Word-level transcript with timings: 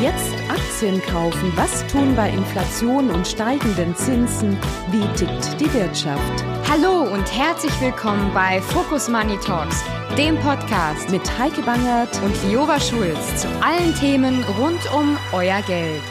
Jetzt 0.00 0.32
Aktien 0.48 1.02
kaufen. 1.02 1.52
Was 1.56 1.84
tun 1.88 2.14
bei 2.14 2.30
Inflation 2.30 3.10
und 3.10 3.26
steigenden 3.26 3.96
Zinsen? 3.96 4.56
Wie 4.92 5.04
tickt 5.16 5.60
die 5.60 5.72
Wirtschaft? 5.74 6.44
Hallo 6.70 7.12
und 7.12 7.26
herzlich 7.36 7.72
willkommen 7.80 8.32
bei 8.32 8.60
Focus 8.60 9.08
Money 9.08 9.36
Talks, 9.44 9.82
dem 10.16 10.38
Podcast 10.38 11.10
mit 11.10 11.22
Heike 11.36 11.62
Bangert 11.62 12.10
und 12.22 12.32
Lioba 12.44 12.78
Schulz 12.78 13.42
zu 13.42 13.48
allen 13.60 13.92
Themen 13.96 14.44
rund 14.60 14.78
um 14.94 15.18
euer 15.32 15.62
Geld. 15.62 16.02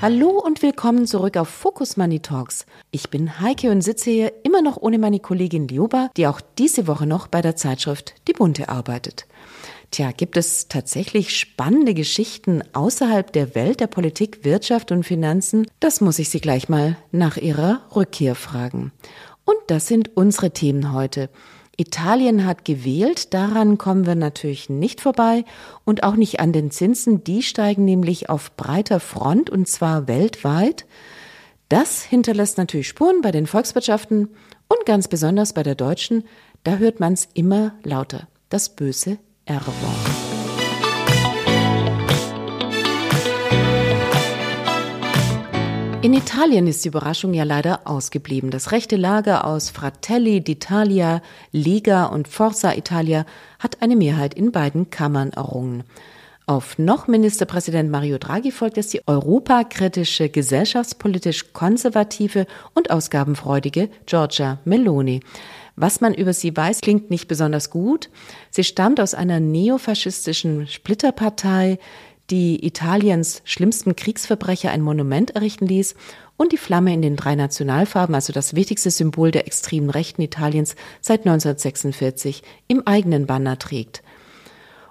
Hallo 0.00 0.38
und 0.38 0.62
willkommen 0.62 1.08
zurück 1.08 1.36
auf 1.36 1.48
Focus 1.48 1.96
Money 1.96 2.20
Talks. 2.20 2.64
Ich 2.92 3.10
bin 3.10 3.40
Heike 3.40 3.72
und 3.72 3.82
sitze 3.82 4.10
hier 4.10 4.32
immer 4.44 4.62
noch 4.62 4.76
ohne 4.76 4.98
meine 4.98 5.18
Kollegin 5.18 5.66
Lioba, 5.66 6.10
die 6.16 6.28
auch 6.28 6.40
diese 6.58 6.86
Woche 6.86 7.06
noch 7.06 7.26
bei 7.26 7.42
der 7.42 7.56
Zeitschrift 7.56 8.14
Die 8.28 8.34
Bunte 8.34 8.68
arbeitet. 8.68 9.26
Tja, 9.92 10.10
gibt 10.10 10.38
es 10.38 10.68
tatsächlich 10.68 11.36
spannende 11.36 11.92
Geschichten 11.92 12.62
außerhalb 12.72 13.30
der 13.30 13.54
Welt 13.54 13.80
der 13.80 13.88
Politik, 13.88 14.42
Wirtschaft 14.42 14.90
und 14.90 15.04
Finanzen? 15.04 15.66
Das 15.80 16.00
muss 16.00 16.18
ich 16.18 16.30
Sie 16.30 16.40
gleich 16.40 16.70
mal 16.70 16.96
nach 17.10 17.36
Ihrer 17.36 17.82
Rückkehr 17.94 18.34
fragen. 18.34 18.90
Und 19.44 19.58
das 19.66 19.88
sind 19.88 20.16
unsere 20.16 20.50
Themen 20.50 20.94
heute. 20.94 21.28
Italien 21.76 22.46
hat 22.46 22.64
gewählt, 22.64 23.34
daran 23.34 23.76
kommen 23.76 24.06
wir 24.06 24.14
natürlich 24.14 24.70
nicht 24.70 25.02
vorbei 25.02 25.44
und 25.84 26.04
auch 26.04 26.16
nicht 26.16 26.40
an 26.40 26.54
den 26.54 26.70
Zinsen, 26.70 27.22
die 27.22 27.42
steigen 27.42 27.84
nämlich 27.84 28.30
auf 28.30 28.56
breiter 28.56 28.98
Front 28.98 29.50
und 29.50 29.68
zwar 29.68 30.08
weltweit. 30.08 30.86
Das 31.68 32.02
hinterlässt 32.02 32.56
natürlich 32.56 32.88
Spuren 32.88 33.20
bei 33.20 33.30
den 33.30 33.46
Volkswirtschaften 33.46 34.30
und 34.68 34.86
ganz 34.86 35.08
besonders 35.08 35.52
bei 35.52 35.62
der 35.62 35.74
deutschen, 35.74 36.24
da 36.64 36.76
hört 36.76 36.98
man 36.98 37.12
es 37.12 37.28
immer 37.34 37.74
lauter, 37.84 38.26
das 38.48 38.74
böse 38.74 39.18
R-Wort. 39.44 40.32
In 46.02 46.14
Italien 46.14 46.68
ist 46.68 46.84
die 46.84 46.88
Überraschung 46.88 47.34
ja 47.34 47.42
leider 47.42 47.80
ausgeblieben. 47.84 48.52
Das 48.52 48.70
rechte 48.70 48.94
Lager 48.96 49.44
aus 49.44 49.70
Fratelli 49.70 50.38
d'Italia, 50.38 51.22
Lega 51.50 52.06
und 52.06 52.28
Forza 52.28 52.72
Italia 52.74 53.24
hat 53.58 53.82
eine 53.82 53.96
Mehrheit 53.96 54.34
in 54.34 54.52
beiden 54.52 54.90
Kammern 54.90 55.30
errungen. 55.30 55.82
Auf 56.46 56.78
noch 56.78 57.08
Ministerpräsident 57.08 57.90
Mario 57.90 58.18
Draghi 58.18 58.50
folgt 58.50 58.78
es 58.78 58.88
die 58.88 59.06
europakritische, 59.06 60.28
gesellschaftspolitisch 60.28 61.52
konservative 61.52 62.46
und 62.74 62.90
ausgabenfreudige 62.90 63.88
Giorgia 64.06 64.58
Meloni. 64.64 65.20
Was 65.76 66.00
man 66.00 66.14
über 66.14 66.32
sie 66.32 66.56
weiß, 66.56 66.80
klingt 66.80 67.10
nicht 67.10 67.28
besonders 67.28 67.70
gut. 67.70 68.10
Sie 68.50 68.64
stammt 68.64 69.00
aus 69.00 69.14
einer 69.14 69.40
neofaschistischen 69.40 70.66
Splitterpartei, 70.66 71.78
die 72.30 72.64
Italiens 72.64 73.42
schlimmsten 73.44 73.96
Kriegsverbrecher 73.96 74.70
ein 74.70 74.80
Monument 74.80 75.32
errichten 75.32 75.66
ließ 75.66 75.94
und 76.36 76.52
die 76.52 76.56
Flamme 76.56 76.94
in 76.94 77.02
den 77.02 77.16
drei 77.16 77.34
Nationalfarben, 77.34 78.14
also 78.14 78.32
das 78.32 78.54
wichtigste 78.54 78.90
Symbol 78.90 79.30
der 79.30 79.46
extremen 79.46 79.90
Rechten 79.90 80.22
Italiens 80.22 80.74
seit 81.00 81.20
1946, 81.20 82.42
im 82.68 82.86
eigenen 82.86 83.26
Banner 83.26 83.58
trägt. 83.58 84.02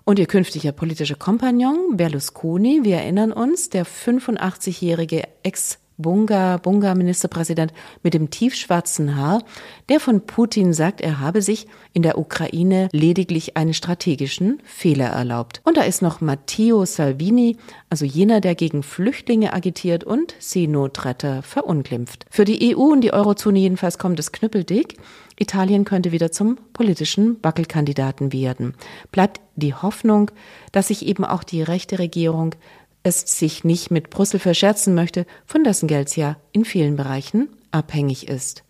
Und 0.04 0.20
ihr 0.20 0.28
künftiger 0.28 0.72
politischer 0.72 1.16
Kompagnon 1.16 1.98
Berlusconi, 1.98 2.82
wir 2.84 2.98
erinnern 2.98 3.32
uns, 3.32 3.70
der 3.70 3.86
85-jährige 3.86 5.24
Ex- 5.44 5.80
Bunga, 6.02 6.58
Bunga 6.58 6.96
Ministerpräsident 6.96 7.74
mit 8.04 8.14
dem 8.14 8.30
tiefschwarzen 8.30 9.16
Haar, 9.16 9.44
der 9.90 10.00
von 10.00 10.22
Putin 10.22 10.74
sagt, 10.74 11.02
er 11.02 11.20
habe 11.20 11.42
sich 11.42 11.68
in 11.94 12.02
der 12.04 12.18
Ukraine 12.18 12.90
lediglich 12.92 13.58
einen 13.58 13.74
strategischen 13.74 14.62
Fehler 14.64 15.08
erlaubt. 15.08 15.62
Und 15.64 15.78
da 15.78 15.84
ist 15.84 16.02
noch 16.02 16.22
Matteo 16.22 16.86
Salvini, 16.86 17.58
also 17.90 18.06
jener, 18.06 18.42
der 18.42 18.56
gegen 18.56 18.84
Flüchtlinge 18.84 19.54
agitiert 19.54 20.04
und 20.04 20.36
Seenotretter 20.40 21.42
verunglimpft. 21.44 22.26
Für 22.30 22.46
die 22.46 22.76
EU 22.76 22.82
und 22.82 23.02
die 23.02 23.14
Eurozone 23.14 23.60
jedenfalls 23.60 23.98
kommt 23.98 24.20
es 24.20 24.32
knüppeldick. 24.32 24.98
Italien 25.40 25.86
könnte 25.86 26.12
wieder 26.12 26.32
zum 26.32 26.58
politischen 26.74 27.38
Wackelkandidaten 27.42 28.32
werden. 28.32 28.76
Bleibt 29.12 29.42
die 29.56 29.74
Hoffnung, 29.74 30.32
dass 30.72 30.90
sich 30.90 31.06
eben 31.06 31.26
auch 31.26 31.44
die 31.44 31.64
rechte 31.64 32.00
Regierung 32.00 32.56
es 33.04 33.40
sich 33.40 33.64
nicht 33.64 33.92
mit 33.92 34.10
Brüssel 34.10 34.40
verscherzen 34.40 34.94
möchte, 34.94 35.26
von 35.46 35.64
dessen 35.64 35.88
Geld 35.88 36.16
ja 36.16 36.38
in 36.52 36.66
vielen 36.66 36.96
Bereichen 36.96 37.50
abhängig 37.72 38.28
ist. 38.28 38.64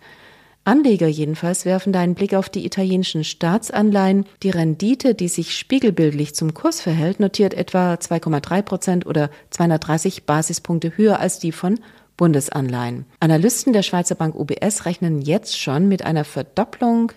Anleger 0.64 1.08
jedenfalls 1.08 1.66
werfen 1.66 1.92
da 1.92 2.02
einen 2.02 2.14
Blick 2.14 2.36
auf 2.36 2.48
die 2.48 2.66
italienischen 2.66 3.24
Staatsanleihen. 3.24 4.26
Die 4.44 4.52
Rendite, 4.52 5.16
die 5.16 5.28
sich 5.28 5.58
spiegelbildlich 5.58 6.36
zum 6.36 6.54
Kurs 6.54 6.82
verhält, 6.82 7.20
notiert 7.20 7.56
etwa 7.56 7.96
2,3 7.96 8.62
Prozent 8.62 9.06
oder 9.08 9.32
230 9.50 10.26
Basispunkte 10.26 10.96
höher 10.96 11.20
als 11.20 11.40
die 11.40 11.52
von 11.52 11.80
Bundesanleihen. 12.16 13.06
Analysten 13.20 13.74
der 13.74 13.82
Schweizer 13.82 14.14
Bank 14.14 14.36
UBS 14.36 14.86
rechnen 14.86 15.22
jetzt 15.22 15.60
schon 15.60 15.88
mit 15.88 16.06
einer 16.06 16.26
Verdopplung 16.26 17.12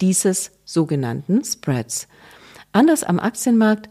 dieses 0.00 0.52
sogenannten 0.64 1.44
Spreads. 1.44 2.08
Anders 2.72 3.04
am 3.04 3.18
Aktienmarkt, 3.18 3.90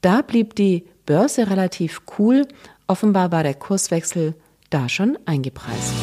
da 0.00 0.22
blieb 0.22 0.54
die 0.54 0.86
Börse 1.06 1.48
relativ 1.48 2.02
cool. 2.18 2.46
Offenbar 2.88 3.32
war 3.32 3.42
der 3.44 3.54
Kurswechsel 3.54 4.34
da 4.70 4.88
schon 4.88 5.16
eingepreist. 5.24 5.94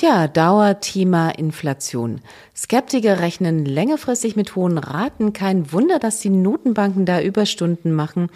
Tja, 0.00 0.28
Dauerthema 0.28 1.28
Inflation. 1.28 2.22
Skeptiker 2.56 3.20
rechnen 3.20 3.66
längerfristig 3.66 4.34
mit 4.34 4.56
hohen 4.56 4.78
Raten. 4.78 5.34
Kein 5.34 5.72
Wunder, 5.72 5.98
dass 5.98 6.20
die 6.20 6.30
Notenbanken 6.30 7.04
da 7.04 7.20
Überstunden 7.20 7.92
machen. 7.92 8.28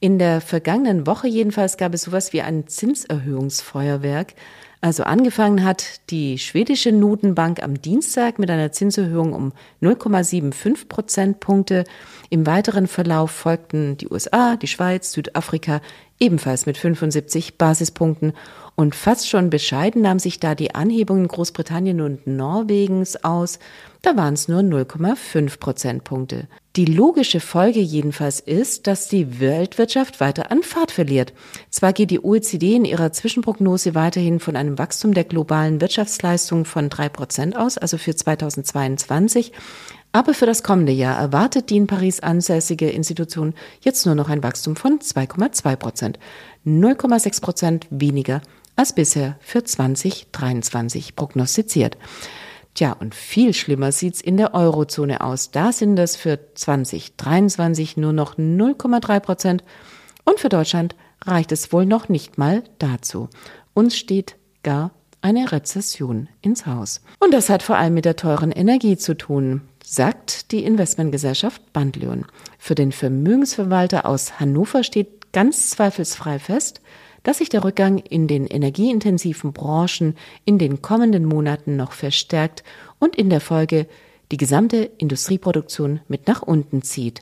In 0.00 0.18
der 0.18 0.40
vergangenen 0.40 1.06
Woche 1.06 1.28
jedenfalls 1.28 1.76
gab 1.76 1.94
es 1.94 2.02
sowas 2.02 2.32
wie 2.32 2.42
ein 2.42 2.66
Zinserhöhungsfeuerwerk. 2.66 4.34
Also 4.84 5.04
angefangen 5.04 5.62
hat 5.62 6.10
die 6.10 6.38
schwedische 6.38 6.90
Notenbank 6.90 7.62
am 7.62 7.80
Dienstag 7.80 8.40
mit 8.40 8.50
einer 8.50 8.72
Zinserhöhung 8.72 9.32
um 9.32 9.52
0,75 9.80 10.88
Prozentpunkte. 10.88 11.84
Im 12.30 12.46
weiteren 12.46 12.88
Verlauf 12.88 13.30
folgten 13.30 13.96
die 13.96 14.08
USA, 14.08 14.56
die 14.56 14.66
Schweiz, 14.66 15.12
Südafrika 15.12 15.80
ebenfalls 16.18 16.66
mit 16.66 16.78
75 16.78 17.58
Basispunkten. 17.58 18.32
Und 18.74 18.94
fast 18.94 19.28
schon 19.28 19.50
bescheiden 19.50 20.02
nahm 20.02 20.18
sich 20.18 20.40
da 20.40 20.54
die 20.54 20.74
Anhebung 20.74 21.28
Großbritannien 21.28 22.00
und 22.00 22.26
Norwegens 22.26 23.22
aus. 23.22 23.58
Da 24.00 24.16
waren 24.16 24.34
es 24.34 24.48
nur 24.48 24.60
0,5 24.60 25.58
Prozentpunkte. 25.58 26.48
Die 26.74 26.86
logische 26.86 27.40
Folge 27.40 27.80
jedenfalls 27.80 28.40
ist, 28.40 28.86
dass 28.86 29.08
die 29.08 29.40
Weltwirtschaft 29.40 30.20
weiter 30.20 30.50
an 30.50 30.62
Fahrt 30.62 30.90
verliert. 30.90 31.34
Zwar 31.68 31.92
geht 31.92 32.10
die 32.10 32.24
OECD 32.24 32.76
in 32.76 32.86
ihrer 32.86 33.12
Zwischenprognose 33.12 33.94
weiterhin 33.94 34.40
von 34.40 34.56
einem 34.56 34.78
Wachstum 34.78 35.12
der 35.12 35.24
globalen 35.24 35.82
Wirtschaftsleistung 35.82 36.64
von 36.64 36.88
drei 36.88 37.10
Prozent 37.10 37.56
aus, 37.56 37.76
also 37.76 37.98
für 37.98 38.16
2022, 38.16 39.52
aber 40.12 40.34
für 40.34 40.46
das 40.46 40.62
kommende 40.62 40.92
Jahr 40.92 41.18
erwartet 41.18 41.70
die 41.70 41.76
in 41.76 41.86
Paris 41.86 42.20
ansässige 42.20 42.88
Institution 42.90 43.54
jetzt 43.82 44.04
nur 44.06 44.14
noch 44.14 44.28
ein 44.28 44.42
Wachstum 44.42 44.76
von 44.76 44.98
2,2 44.98 45.76
Prozent, 45.76 46.18
0,6 46.66 47.40
Prozent 47.42 47.86
weniger 47.90 48.40
als 48.76 48.94
bisher 48.94 49.36
für 49.40 49.64
2023 49.64 51.16
prognostiziert. 51.16 51.96
Tja, 52.74 52.92
und 52.92 53.14
viel 53.14 53.52
schlimmer 53.52 53.92
sieht's 53.92 54.20
in 54.20 54.38
der 54.38 54.54
Eurozone 54.54 55.20
aus. 55.20 55.50
Da 55.50 55.72
sind 55.72 55.98
es 55.98 56.16
für 56.16 56.38
2023 56.54 57.96
nur 57.98 58.12
noch 58.12 58.36
0,3 58.36 59.20
Prozent 59.20 59.64
und 60.24 60.40
für 60.40 60.48
Deutschland 60.48 60.94
reicht 61.24 61.52
es 61.52 61.72
wohl 61.72 61.86
noch 61.86 62.08
nicht 62.08 62.38
mal 62.38 62.64
dazu. 62.78 63.28
Uns 63.74 63.96
steht 63.96 64.36
gar 64.62 64.92
eine 65.20 65.52
Rezession 65.52 66.28
ins 66.40 66.66
Haus. 66.66 67.00
Und 67.20 67.32
das 67.32 67.48
hat 67.48 67.62
vor 67.62 67.76
allem 67.76 67.94
mit 67.94 68.04
der 68.04 68.16
teuren 68.16 68.50
Energie 68.50 68.96
zu 68.96 69.16
tun, 69.16 69.62
sagt 69.84 70.50
die 70.50 70.64
Investmentgesellschaft 70.64 71.72
Bandleon. 71.72 72.26
Für 72.58 72.74
den 72.74 72.92
Vermögensverwalter 72.92 74.06
aus 74.06 74.40
Hannover 74.40 74.82
steht 74.82 75.32
ganz 75.32 75.70
zweifelsfrei 75.70 76.38
fest, 76.38 76.80
dass 77.22 77.38
sich 77.38 77.48
der 77.48 77.64
Rückgang 77.64 77.98
in 77.98 78.26
den 78.26 78.46
energieintensiven 78.46 79.52
Branchen 79.52 80.16
in 80.44 80.58
den 80.58 80.82
kommenden 80.82 81.24
Monaten 81.24 81.76
noch 81.76 81.92
verstärkt 81.92 82.64
und 82.98 83.16
in 83.16 83.30
der 83.30 83.40
Folge 83.40 83.86
die 84.30 84.36
gesamte 84.36 84.90
Industrieproduktion 84.98 86.00
mit 86.08 86.26
nach 86.26 86.42
unten 86.42 86.82
zieht. 86.82 87.20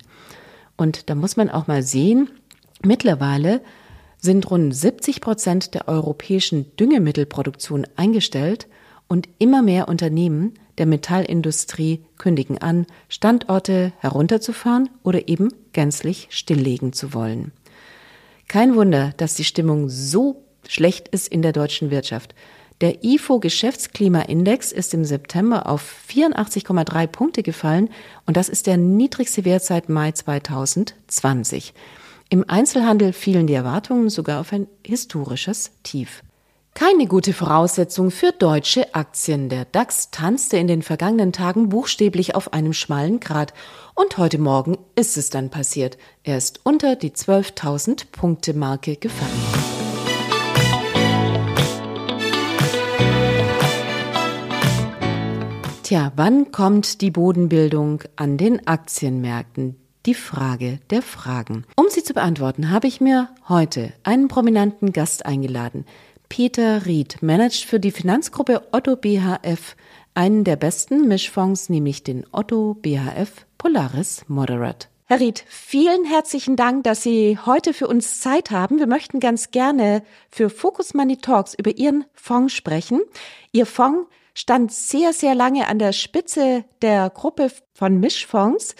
Und 0.77 1.11
da 1.11 1.15
muss 1.15 1.37
man 1.37 1.51
auch 1.51 1.67
mal 1.67 1.83
sehen, 1.83 2.31
mittlerweile 2.83 3.61
sind 4.19 4.51
rund 4.51 4.75
70 4.75 5.21
Prozent 5.21 5.75
der 5.75 5.89
europäischen 5.89 6.75
Düngemittelproduktion 6.77 7.87
eingestellt 7.97 8.69
und 9.09 9.29
immer 9.39 9.63
mehr 9.63 9.89
Unternehmen 9.89 10.55
der 10.79 10.87
Metallindustrie 10.87 12.05
kündigen 12.17 12.59
an, 12.59 12.87
Standorte 13.09 13.93
herunterzufahren 13.99 14.89
oder 15.03 15.29
eben 15.29 15.53
gänzlich 15.73 16.29
stilllegen 16.31 16.93
zu 16.93 17.13
wollen. 17.13 17.53
Kein 18.51 18.75
Wunder, 18.75 19.15
dass 19.17 19.37
die 19.37 19.45
Stimmung 19.45 19.89
so 19.89 20.43
schlecht 20.67 21.07
ist 21.07 21.29
in 21.29 21.41
der 21.41 21.53
deutschen 21.53 21.93
Wirtschaft. 21.93 22.35
Der 22.81 23.05
IFO 23.05 23.39
Geschäftsklimaindex 23.39 24.73
ist 24.73 24.93
im 24.93 25.05
September 25.05 25.69
auf 25.69 25.95
84,3 26.11 27.07
Punkte 27.07 27.45
gefallen 27.45 27.91
und 28.27 28.37
das 28.37 28.49
ist 28.49 28.67
der 28.67 28.77
niedrigste 28.77 29.45
Wert 29.45 29.63
seit 29.63 29.89
Mai 29.89 30.11
2020. 30.11 31.75
Im 32.29 32.45
Einzelhandel 32.51 33.13
fielen 33.13 33.47
die 33.47 33.55
Erwartungen 33.55 34.11
sogar 34.11 34.41
auf 34.41 34.53
ein 34.53 34.67
historisches 34.85 35.71
Tief. 35.85 36.25
Keine 36.75 37.07
gute 37.07 37.33
Voraussetzung 37.33 38.11
für 38.11 38.33
deutsche 38.33 38.95
Aktien. 38.95 39.49
Der 39.49 39.65
DAX 39.65 40.11
tanzte 40.11 40.57
in 40.57 40.67
den 40.67 40.83
vergangenen 40.83 41.33
Tagen 41.33 41.69
buchstäblich 41.69 42.35
auf 42.35 42.53
einem 42.53 42.73
schmalen 42.73 43.21
Grat. 43.21 43.53
Und 43.95 44.17
heute 44.19 44.39
Morgen 44.39 44.79
ist 44.95 45.17
es 45.17 45.31
dann 45.31 45.51
passiert. 45.51 45.99
Er 46.23 46.39
ist 46.39 46.61
unter 46.65 46.97
die 46.97 47.11
12.000 47.11 48.07
Punkte 48.13 48.55
Marke 48.55 48.97
gefallen. 48.97 49.31
Tja, 55.83 56.13
wann 56.15 56.53
kommt 56.53 57.01
die 57.01 57.11
Bodenbildung 57.11 58.05
an 58.15 58.39
den 58.39 58.67
Aktienmärkten? 58.69 59.75
Die 60.07 60.15
Frage 60.15 60.79
der 60.89 61.03
Fragen. 61.03 61.65
Um 61.77 61.87
sie 61.91 62.03
zu 62.03 62.15
beantworten, 62.15 62.71
habe 62.71 62.87
ich 62.87 63.03
mir 63.03 63.29
heute 63.49 63.93
einen 64.03 64.29
prominenten 64.29 64.93
Gast 64.93 65.27
eingeladen. 65.27 65.85
Peter 66.31 66.87
Ried 66.87 67.23
managt 67.23 67.65
für 67.65 67.81
die 67.81 67.91
Finanzgruppe 67.91 68.63
Otto 68.71 68.95
BHF 68.95 69.75
einen 70.15 70.45
der 70.45 70.55
besten 70.55 71.09
Mischfonds, 71.09 71.69
nämlich 71.69 72.05
den 72.05 72.25
Otto 72.31 72.75
BHF 72.75 73.45
Polaris 73.59 74.25
Moderate. 74.29 74.87
Herr 75.07 75.19
Ried, 75.19 75.45
vielen 75.49 76.05
herzlichen 76.05 76.55
Dank, 76.55 76.85
dass 76.85 77.03
Sie 77.03 77.37
heute 77.45 77.75
für 77.75 77.89
uns 77.89 78.21
Zeit 78.21 78.53
haben. 78.53 78.79
Wir 78.79 78.87
möchten 78.87 79.19
ganz 79.19 79.51
gerne 79.51 80.05
für 80.31 80.51
Focus 80.51 80.95
Money 80.95 81.17
Talks 81.17 81.55
über 81.55 81.77
Ihren 81.77 82.05
Fonds 82.15 82.55
sprechen. 82.55 83.01
Ihr 83.51 83.67
Fonds 83.67 84.09
stand 84.33 84.73
sehr, 84.73 85.13
sehr 85.13 85.35
lange 85.35 85.67
an 85.67 85.81
der 85.81 85.93
Spitze 85.93 86.65
der 86.81 87.11
Gruppe 87.11 87.51
von 87.75 87.99
Mischfonds. 87.99 88.77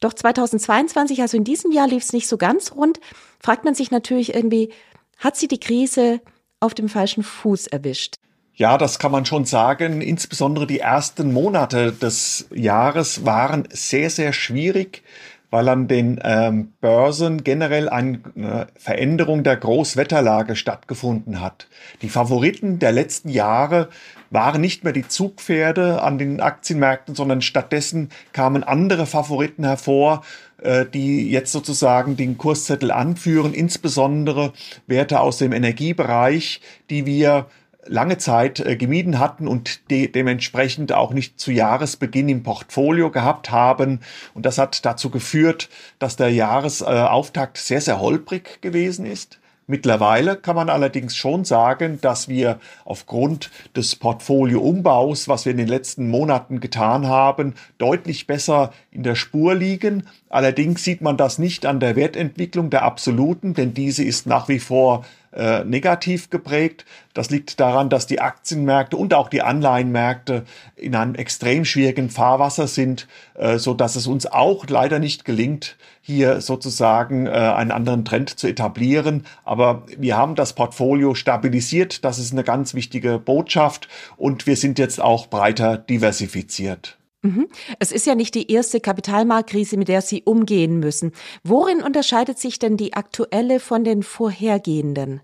Doch 0.00 0.12
2022, 0.12 1.22
also 1.22 1.36
in 1.36 1.44
diesem 1.44 1.70
Jahr, 1.70 1.86
lief 1.86 2.02
es 2.02 2.12
nicht 2.12 2.26
so 2.26 2.36
ganz 2.36 2.72
rund. 2.72 2.98
Fragt 3.38 3.64
man 3.64 3.76
sich 3.76 3.92
natürlich 3.92 4.34
irgendwie, 4.34 4.72
hat 5.18 5.36
sie 5.36 5.46
die 5.46 5.60
Krise 5.60 6.20
auf 6.64 6.74
dem 6.74 6.88
falschen 6.88 7.22
Fuß 7.22 7.66
erwischt. 7.68 8.16
Ja, 8.56 8.78
das 8.78 8.98
kann 8.98 9.12
man 9.12 9.26
schon 9.26 9.44
sagen. 9.44 10.00
Insbesondere 10.00 10.66
die 10.66 10.78
ersten 10.78 11.32
Monate 11.32 11.92
des 11.92 12.48
Jahres 12.54 13.26
waren 13.26 13.68
sehr, 13.70 14.10
sehr 14.10 14.32
schwierig, 14.32 15.02
weil 15.50 15.68
an 15.68 15.88
den 15.88 16.20
ähm, 16.22 16.72
Börsen 16.80 17.44
generell 17.44 17.88
eine 17.88 18.68
Veränderung 18.76 19.42
der 19.42 19.56
Großwetterlage 19.56 20.56
stattgefunden 20.56 21.40
hat. 21.40 21.68
Die 22.02 22.08
Favoriten 22.08 22.78
der 22.78 22.92
letzten 22.92 23.28
Jahre 23.28 23.88
waren 24.30 24.60
nicht 24.60 24.84
mehr 24.84 24.92
die 24.92 25.06
Zugpferde 25.06 26.02
an 26.02 26.18
den 26.18 26.40
Aktienmärkten, 26.40 27.14
sondern 27.14 27.40
stattdessen 27.40 28.10
kamen 28.32 28.64
andere 28.64 29.06
Favoriten 29.06 29.64
hervor, 29.64 30.22
äh, 30.53 30.53
die 30.92 31.30
jetzt 31.30 31.52
sozusagen 31.52 32.16
den 32.16 32.38
Kurszettel 32.38 32.90
anführen, 32.90 33.52
insbesondere 33.52 34.52
Werte 34.86 35.20
aus 35.20 35.38
dem 35.38 35.52
Energiebereich, 35.52 36.60
die 36.88 37.06
wir 37.06 37.46
lange 37.86 38.18
Zeit 38.18 38.60
äh, 38.60 38.76
gemieden 38.76 39.18
hatten 39.18 39.46
und 39.48 39.90
de 39.90 40.08
dementsprechend 40.08 40.92
auch 40.92 41.12
nicht 41.12 41.38
zu 41.38 41.52
Jahresbeginn 41.52 42.28
im 42.28 42.42
Portfolio 42.42 43.10
gehabt 43.10 43.50
haben. 43.50 44.00
Und 44.34 44.46
das 44.46 44.58
hat 44.58 44.84
dazu 44.84 45.10
geführt, 45.10 45.68
dass 45.98 46.16
der 46.16 46.30
Jahresauftakt 46.30 47.58
sehr, 47.58 47.80
sehr 47.80 48.00
holprig 48.00 48.60
gewesen 48.62 49.06
ist. 49.06 49.38
Mittlerweile 49.66 50.36
kann 50.36 50.56
man 50.56 50.68
allerdings 50.68 51.16
schon 51.16 51.44
sagen, 51.44 51.98
dass 52.02 52.28
wir 52.28 52.58
aufgrund 52.84 53.50
des 53.74 53.96
Portfolioumbaus, 53.96 55.26
was 55.26 55.46
wir 55.46 55.52
in 55.52 55.58
den 55.58 55.68
letzten 55.68 56.10
Monaten 56.10 56.60
getan 56.60 57.08
haben, 57.08 57.54
deutlich 57.78 58.26
besser 58.26 58.72
in 58.90 59.02
der 59.02 59.14
Spur 59.14 59.54
liegen. 59.54 60.06
Allerdings 60.28 60.84
sieht 60.84 61.00
man 61.00 61.16
das 61.16 61.38
nicht 61.38 61.64
an 61.64 61.80
der 61.80 61.96
Wertentwicklung 61.96 62.68
der 62.68 62.82
absoluten, 62.82 63.54
denn 63.54 63.72
diese 63.72 64.04
ist 64.04 64.26
nach 64.26 64.48
wie 64.48 64.58
vor 64.58 65.04
äh, 65.34 65.64
negativ 65.64 66.30
geprägt. 66.30 66.84
Das 67.12 67.30
liegt 67.30 67.60
daran, 67.60 67.90
dass 67.90 68.06
die 68.06 68.20
Aktienmärkte 68.20 68.96
und 68.96 69.14
auch 69.14 69.28
die 69.28 69.42
Anleihenmärkte 69.42 70.44
in 70.76 70.94
einem 70.94 71.14
extrem 71.14 71.64
schwierigen 71.64 72.10
Fahrwasser 72.10 72.66
sind, 72.66 73.08
äh, 73.34 73.58
so 73.58 73.74
dass 73.74 73.96
es 73.96 74.06
uns 74.06 74.26
auch 74.26 74.66
leider 74.68 74.98
nicht 74.98 75.24
gelingt, 75.24 75.76
hier 76.00 76.40
sozusagen 76.40 77.26
äh, 77.26 77.30
einen 77.30 77.70
anderen 77.70 78.04
Trend 78.04 78.38
zu 78.38 78.46
etablieren. 78.46 79.26
Aber 79.44 79.84
wir 79.96 80.16
haben 80.16 80.34
das 80.34 80.52
Portfolio 80.52 81.14
stabilisiert. 81.14 82.04
Das 82.04 82.18
ist 82.18 82.32
eine 82.32 82.44
ganz 82.44 82.74
wichtige 82.74 83.18
Botschaft 83.18 83.88
und 84.16 84.46
wir 84.46 84.56
sind 84.56 84.78
jetzt 84.78 85.00
auch 85.00 85.26
breiter 85.28 85.78
diversifiziert. 85.78 86.98
Mhm. 87.24 87.48
Es 87.78 87.90
ist 87.90 88.06
ja 88.06 88.14
nicht 88.14 88.34
die 88.34 88.52
erste 88.52 88.80
Kapitalmarktkrise, 88.80 89.78
mit 89.78 89.88
der 89.88 90.02
Sie 90.02 90.22
umgehen 90.24 90.78
müssen. 90.78 91.12
Worin 91.42 91.82
unterscheidet 91.82 92.38
sich 92.38 92.58
denn 92.58 92.76
die 92.76 92.92
aktuelle 92.92 93.60
von 93.60 93.82
den 93.82 94.02
vorhergehenden? 94.02 95.22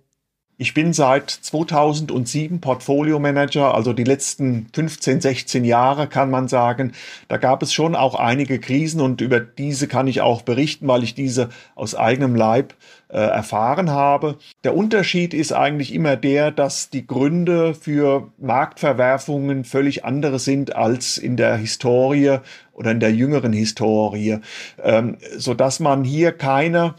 Ich 0.62 0.74
bin 0.74 0.92
seit 0.92 1.30
2007 1.30 2.60
Portfolio 2.60 3.18
Manager, 3.18 3.74
also 3.74 3.94
die 3.94 4.04
letzten 4.04 4.66
15, 4.74 5.22
16 5.22 5.64
Jahre 5.64 6.06
kann 6.06 6.28
man 6.28 6.48
sagen. 6.48 6.92
Da 7.28 7.38
gab 7.38 7.62
es 7.62 7.72
schon 7.72 7.96
auch 7.96 8.14
einige 8.14 8.58
Krisen 8.58 9.00
und 9.00 9.22
über 9.22 9.40
diese 9.40 9.88
kann 9.88 10.06
ich 10.06 10.20
auch 10.20 10.42
berichten, 10.42 10.86
weil 10.86 11.02
ich 11.02 11.14
diese 11.14 11.48
aus 11.76 11.94
eigenem 11.94 12.34
Leib 12.34 12.74
äh, 13.08 13.16
erfahren 13.16 13.88
habe. 13.88 14.36
Der 14.62 14.76
Unterschied 14.76 15.32
ist 15.32 15.54
eigentlich 15.54 15.94
immer 15.94 16.16
der, 16.16 16.50
dass 16.50 16.90
die 16.90 17.06
Gründe 17.06 17.72
für 17.72 18.30
Marktverwerfungen 18.36 19.64
völlig 19.64 20.04
andere 20.04 20.38
sind 20.38 20.76
als 20.76 21.16
in 21.16 21.38
der 21.38 21.56
Historie 21.56 22.36
oder 22.74 22.90
in 22.90 23.00
der 23.00 23.14
jüngeren 23.14 23.54
Historie, 23.54 24.40
ähm, 24.82 25.16
so 25.38 25.54
dass 25.54 25.80
man 25.80 26.04
hier 26.04 26.32
keine 26.32 26.96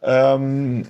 ähm, 0.00 0.86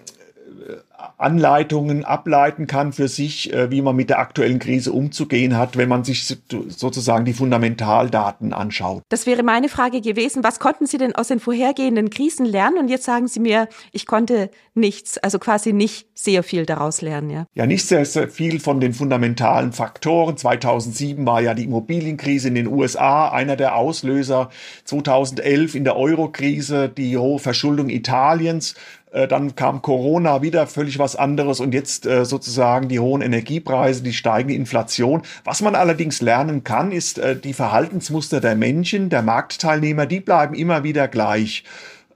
Anleitungen 1.18 2.04
ableiten 2.04 2.66
kann 2.66 2.92
für 2.92 3.08
sich, 3.08 3.52
äh, 3.52 3.70
wie 3.70 3.82
man 3.82 3.96
mit 3.96 4.10
der 4.10 4.18
aktuellen 4.18 4.58
Krise 4.58 4.92
umzugehen 4.92 5.56
hat, 5.56 5.76
wenn 5.76 5.88
man 5.88 6.04
sich 6.04 6.38
sozusagen 6.68 7.24
die 7.24 7.32
Fundamentaldaten 7.32 8.52
anschaut. 8.52 9.02
Das 9.08 9.26
wäre 9.26 9.42
meine 9.42 9.68
Frage 9.68 10.00
gewesen. 10.00 10.42
Was 10.42 10.58
konnten 10.60 10.86
Sie 10.86 10.98
denn 10.98 11.14
aus 11.14 11.28
den 11.28 11.40
vorhergehenden 11.40 12.10
Krisen 12.10 12.46
lernen? 12.46 12.78
Und 12.78 12.88
jetzt 12.88 13.04
sagen 13.04 13.28
Sie 13.28 13.40
mir, 13.40 13.68
ich 13.92 14.06
konnte 14.06 14.50
nichts, 14.74 15.18
also 15.18 15.38
quasi 15.38 15.72
nicht 15.72 16.08
sehr 16.14 16.42
viel 16.42 16.66
daraus 16.66 17.02
lernen. 17.02 17.30
Ja, 17.30 17.46
ja 17.54 17.66
nicht 17.66 17.86
sehr, 17.86 18.04
sehr 18.04 18.28
viel 18.28 18.60
von 18.60 18.80
den 18.80 18.92
fundamentalen 18.92 19.72
Faktoren. 19.72 20.36
2007 20.36 21.24
war 21.26 21.40
ja 21.40 21.54
die 21.54 21.64
Immobilienkrise 21.64 22.48
in 22.48 22.54
den 22.54 22.66
USA 22.66 23.28
einer 23.28 23.56
der 23.56 23.76
Auslöser. 23.76 24.50
2011 24.84 25.74
in 25.74 25.84
der 25.84 25.96
Eurokrise 25.96 26.88
die 26.88 27.16
hohe 27.16 27.38
Verschuldung 27.38 27.88
Italiens 27.88 28.74
äh, 29.12 29.26
dann 29.26 29.54
kam 29.56 29.82
Corona 29.82 30.42
wieder 30.42 30.66
völlig 30.66 30.89
was 30.98 31.16
anderes 31.16 31.60
und 31.60 31.74
jetzt 31.74 32.06
äh, 32.06 32.24
sozusagen 32.24 32.88
die 32.88 33.00
hohen 33.00 33.22
Energiepreise, 33.22 34.02
die 34.02 34.12
steigende 34.12 34.54
Inflation. 34.54 35.22
Was 35.44 35.60
man 35.60 35.74
allerdings 35.74 36.20
lernen 36.20 36.64
kann, 36.64 36.92
ist 36.92 37.18
äh, 37.18 37.36
die 37.36 37.52
Verhaltensmuster 37.52 38.40
der 38.40 38.56
Menschen, 38.56 39.10
der 39.10 39.22
Marktteilnehmer, 39.22 40.06
die 40.06 40.20
bleiben 40.20 40.54
immer 40.54 40.84
wieder 40.84 41.08
gleich. 41.08 41.64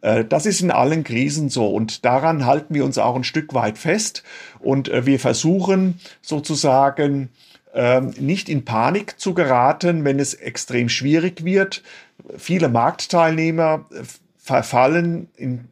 Äh, 0.00 0.24
das 0.24 0.46
ist 0.46 0.60
in 0.60 0.70
allen 0.70 1.04
Krisen 1.04 1.48
so 1.48 1.68
und 1.68 2.04
daran 2.04 2.46
halten 2.46 2.74
wir 2.74 2.84
uns 2.84 2.98
auch 2.98 3.16
ein 3.16 3.24
Stück 3.24 3.54
weit 3.54 3.78
fest 3.78 4.22
und 4.60 4.88
äh, 4.88 5.06
wir 5.06 5.18
versuchen 5.18 6.00
sozusagen 6.20 7.30
ähm, 7.74 8.14
nicht 8.18 8.48
in 8.48 8.64
Panik 8.64 9.18
zu 9.18 9.34
geraten, 9.34 10.04
wenn 10.04 10.20
es 10.20 10.34
extrem 10.34 10.88
schwierig 10.88 11.44
wird. 11.44 11.82
Viele 12.36 12.68
Marktteilnehmer 12.68 13.86
verfallen 14.38 15.28
in 15.36 15.68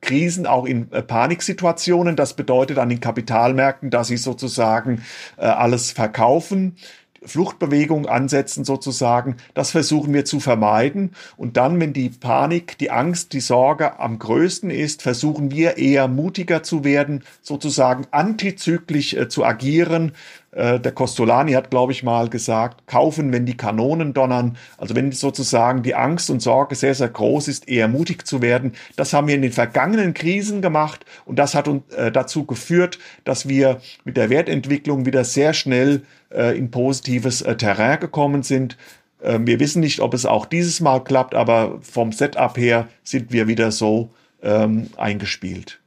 Krisen, 0.00 0.46
auch 0.46 0.64
in 0.64 0.90
äh, 0.92 1.02
Paniksituationen. 1.02 2.16
Das 2.16 2.34
bedeutet 2.34 2.78
an 2.78 2.88
den 2.88 3.00
Kapitalmärkten, 3.00 3.90
dass 3.90 4.08
sie 4.08 4.16
sozusagen 4.16 5.02
äh, 5.36 5.46
alles 5.46 5.92
verkaufen. 5.92 6.76
Fluchtbewegung 7.24 8.06
ansetzen 8.06 8.64
sozusagen, 8.64 9.36
das 9.54 9.72
versuchen 9.72 10.14
wir 10.14 10.24
zu 10.24 10.40
vermeiden. 10.40 11.12
Und 11.36 11.56
dann, 11.56 11.80
wenn 11.80 11.92
die 11.92 12.10
Panik, 12.10 12.78
die 12.78 12.90
Angst, 12.90 13.32
die 13.32 13.40
Sorge 13.40 13.98
am 13.98 14.18
größten 14.18 14.70
ist, 14.70 15.02
versuchen 15.02 15.50
wir 15.50 15.78
eher 15.78 16.08
mutiger 16.08 16.62
zu 16.62 16.84
werden, 16.84 17.24
sozusagen 17.42 18.06
antizyklisch 18.10 19.14
äh, 19.14 19.28
zu 19.28 19.44
agieren, 19.44 20.12
äh, 20.58 20.80
der 20.80 20.90
Costolani 20.92 21.52
hat, 21.52 21.70
glaube 21.70 21.92
ich, 21.92 22.02
mal 22.02 22.28
gesagt, 22.28 22.86
kaufen, 22.88 23.32
wenn 23.32 23.46
die 23.46 23.56
Kanonen 23.56 24.12
donnern. 24.12 24.56
Also 24.76 24.96
wenn 24.96 25.12
sozusagen 25.12 25.84
die 25.84 25.94
Angst 25.94 26.30
und 26.30 26.42
Sorge 26.42 26.74
sehr, 26.74 26.94
sehr 26.94 27.08
groß 27.08 27.46
ist, 27.46 27.68
eher 27.68 27.86
mutig 27.86 28.26
zu 28.26 28.42
werden. 28.42 28.72
Das 28.96 29.12
haben 29.12 29.28
wir 29.28 29.36
in 29.36 29.42
den 29.42 29.52
vergangenen 29.52 30.14
Krisen 30.14 30.60
gemacht 30.60 31.04
und 31.24 31.38
das 31.38 31.54
hat 31.54 31.68
uns 31.68 31.94
äh, 31.94 32.10
dazu 32.10 32.44
geführt, 32.44 32.98
dass 33.22 33.48
wir 33.48 33.80
mit 34.04 34.16
der 34.16 34.30
Wertentwicklung 34.30 35.06
wieder 35.06 35.22
sehr 35.22 35.54
schnell 35.54 36.02
äh, 36.34 36.58
in 36.58 36.72
positives 36.72 37.40
äh, 37.42 37.56
Terrain 37.56 38.00
gekommen 38.00 38.42
sind. 38.42 38.76
Ähm, 39.22 39.46
wir 39.46 39.60
wissen 39.60 39.78
nicht, 39.78 40.00
ob 40.00 40.12
es 40.12 40.26
auch 40.26 40.44
dieses 40.44 40.80
Mal 40.80 41.04
klappt, 41.04 41.36
aber 41.36 41.78
vom 41.82 42.10
Setup 42.10 42.58
her 42.58 42.88
sind 43.04 43.32
wir 43.32 43.46
wieder 43.46 43.70
so 43.70 44.10
ähm, 44.42 44.88
eingespielt. 44.96 45.80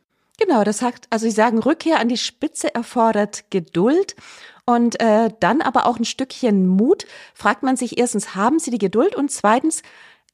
Genau, 0.43 0.63
das 0.63 0.79
sagt, 0.79 1.05
also 1.11 1.25
Sie 1.25 1.31
sagen, 1.31 1.59
Rückkehr 1.59 1.99
an 1.99 2.09
die 2.09 2.17
Spitze 2.17 2.73
erfordert 2.73 3.43
Geduld 3.51 4.15
und 4.65 4.99
äh, 4.99 5.29
dann 5.39 5.61
aber 5.61 5.85
auch 5.85 5.99
ein 5.99 6.05
Stückchen 6.05 6.67
Mut. 6.67 7.05
Fragt 7.35 7.61
man 7.61 7.77
sich 7.77 7.99
erstens, 7.99 8.33
haben 8.33 8.57
Sie 8.57 8.71
die 8.71 8.79
Geduld? 8.79 9.13
Und 9.13 9.29
zweitens, 9.29 9.83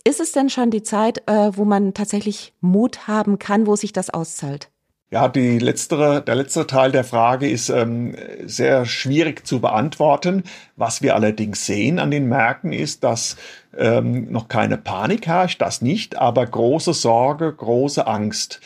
ist 0.06 0.22
es 0.22 0.32
denn 0.32 0.50
schon 0.50 0.72
die 0.72 0.82
Zeit, 0.82 1.28
äh, 1.28 1.52
wo 1.58 1.66
man 1.66 1.94
tatsächlich 1.94 2.54
Mut 2.62 3.10
haben 3.10 3.38
kann, 3.38 3.68
wo 3.68 3.76
sich 3.76 3.92
das 3.92 4.10
auszahlt? 4.10 4.70
Ja, 5.10 5.30
die 5.30 5.58
letztere, 5.58 6.22
der 6.22 6.36
letzte 6.36 6.68
Teil 6.68 6.92
der 6.92 7.06
Frage 7.06 7.50
ist 7.50 7.70
ähm, 7.70 8.16
sehr 8.46 8.86
schwierig 8.86 9.48
zu 9.48 9.62
beantworten. 9.62 10.44
Was 10.76 11.02
wir 11.02 11.16
allerdings 11.16 11.66
sehen 11.66 12.00
an 12.00 12.12
den 12.12 12.28
Märkten 12.28 12.74
ist, 12.74 13.06
dass 13.06 13.38
ähm, 13.78 14.30
noch 14.32 14.50
keine 14.50 14.78
Panik 14.78 15.28
herrscht, 15.28 15.62
das 15.62 15.82
nicht, 15.82 16.18
aber 16.18 16.46
große 16.46 16.94
Sorge, 16.94 17.54
große 17.54 18.06
Angst. 18.06 18.60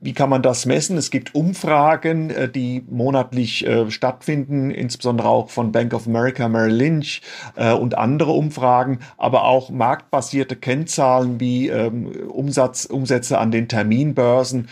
Wie 0.00 0.12
kann 0.12 0.30
man 0.30 0.42
das 0.42 0.66
messen? 0.66 0.96
Es 0.96 1.10
gibt 1.10 1.34
Umfragen, 1.34 2.30
äh, 2.30 2.48
die 2.48 2.84
monatlich 2.88 3.66
äh, 3.66 3.90
stattfinden, 3.90 4.70
insbesondere 4.70 5.28
auch 5.28 5.50
von 5.50 5.72
Bank 5.72 5.94
of 5.94 6.06
America, 6.06 6.48
Merrill 6.48 6.74
Lynch 6.74 7.22
äh, 7.56 7.72
und 7.72 7.96
andere 7.96 8.32
Umfragen, 8.32 9.00
aber 9.16 9.44
auch 9.44 9.70
marktbasierte 9.70 10.56
Kennzahlen 10.56 11.40
wie 11.40 11.68
ähm, 11.68 12.06
Umsatz, 12.28 12.84
Umsätze 12.84 13.38
an 13.38 13.50
den 13.50 13.68
Terminbörsen 13.68 14.68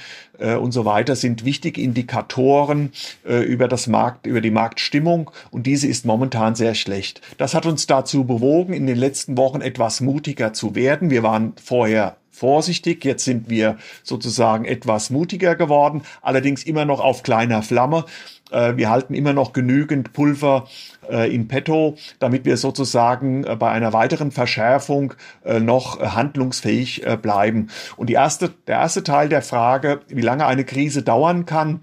und 0.60 0.72
so 0.72 0.84
weiter 0.84 1.14
sind 1.14 1.44
wichtige 1.44 1.80
Indikatoren 1.80 2.90
über 3.24 3.68
das 3.68 3.86
Markt, 3.86 4.26
über 4.26 4.40
die 4.40 4.50
Marktstimmung 4.50 5.30
und 5.52 5.66
diese 5.66 5.86
ist 5.86 6.04
momentan 6.04 6.56
sehr 6.56 6.74
schlecht. 6.74 7.20
Das 7.38 7.54
hat 7.54 7.64
uns 7.64 7.86
dazu 7.86 8.24
bewogen, 8.24 8.72
in 8.72 8.86
den 8.86 8.96
letzten 8.96 9.36
Wochen 9.36 9.60
etwas 9.60 10.00
mutiger 10.00 10.52
zu 10.52 10.74
werden. 10.74 11.10
Wir 11.10 11.22
waren 11.22 11.52
vorher 11.62 12.16
vorsichtig. 12.32 13.04
Jetzt 13.04 13.24
sind 13.24 13.48
wir 13.48 13.76
sozusagen 14.02 14.64
etwas 14.64 15.10
mutiger 15.10 15.54
geworden, 15.54 16.02
allerdings 16.22 16.64
immer 16.64 16.84
noch 16.84 17.00
auf 17.00 17.22
kleiner 17.22 17.62
Flamme. 17.62 18.04
Äh, 18.52 18.76
wir 18.76 18.90
halten 18.90 19.14
immer 19.14 19.32
noch 19.32 19.52
genügend 19.52 20.12
Pulver 20.12 20.68
äh, 21.10 21.32
in 21.34 21.48
petto, 21.48 21.96
damit 22.18 22.44
wir 22.44 22.56
sozusagen 22.56 23.44
äh, 23.44 23.56
bei 23.56 23.70
einer 23.70 23.92
weiteren 23.92 24.30
Verschärfung 24.30 25.14
noch 25.44 26.00
handlungsfähig 26.00 27.04
bleiben. 27.20 27.68
Und 27.96 28.08
die 28.08 28.14
erste, 28.14 28.50
der 28.66 28.76
erste 28.78 29.02
Teil 29.02 29.28
der 29.28 29.42
Frage, 29.42 30.00
wie 30.08 30.20
lange 30.20 30.46
eine 30.46 30.64
Krise 30.64 31.02
dauern 31.02 31.46
kann, 31.46 31.80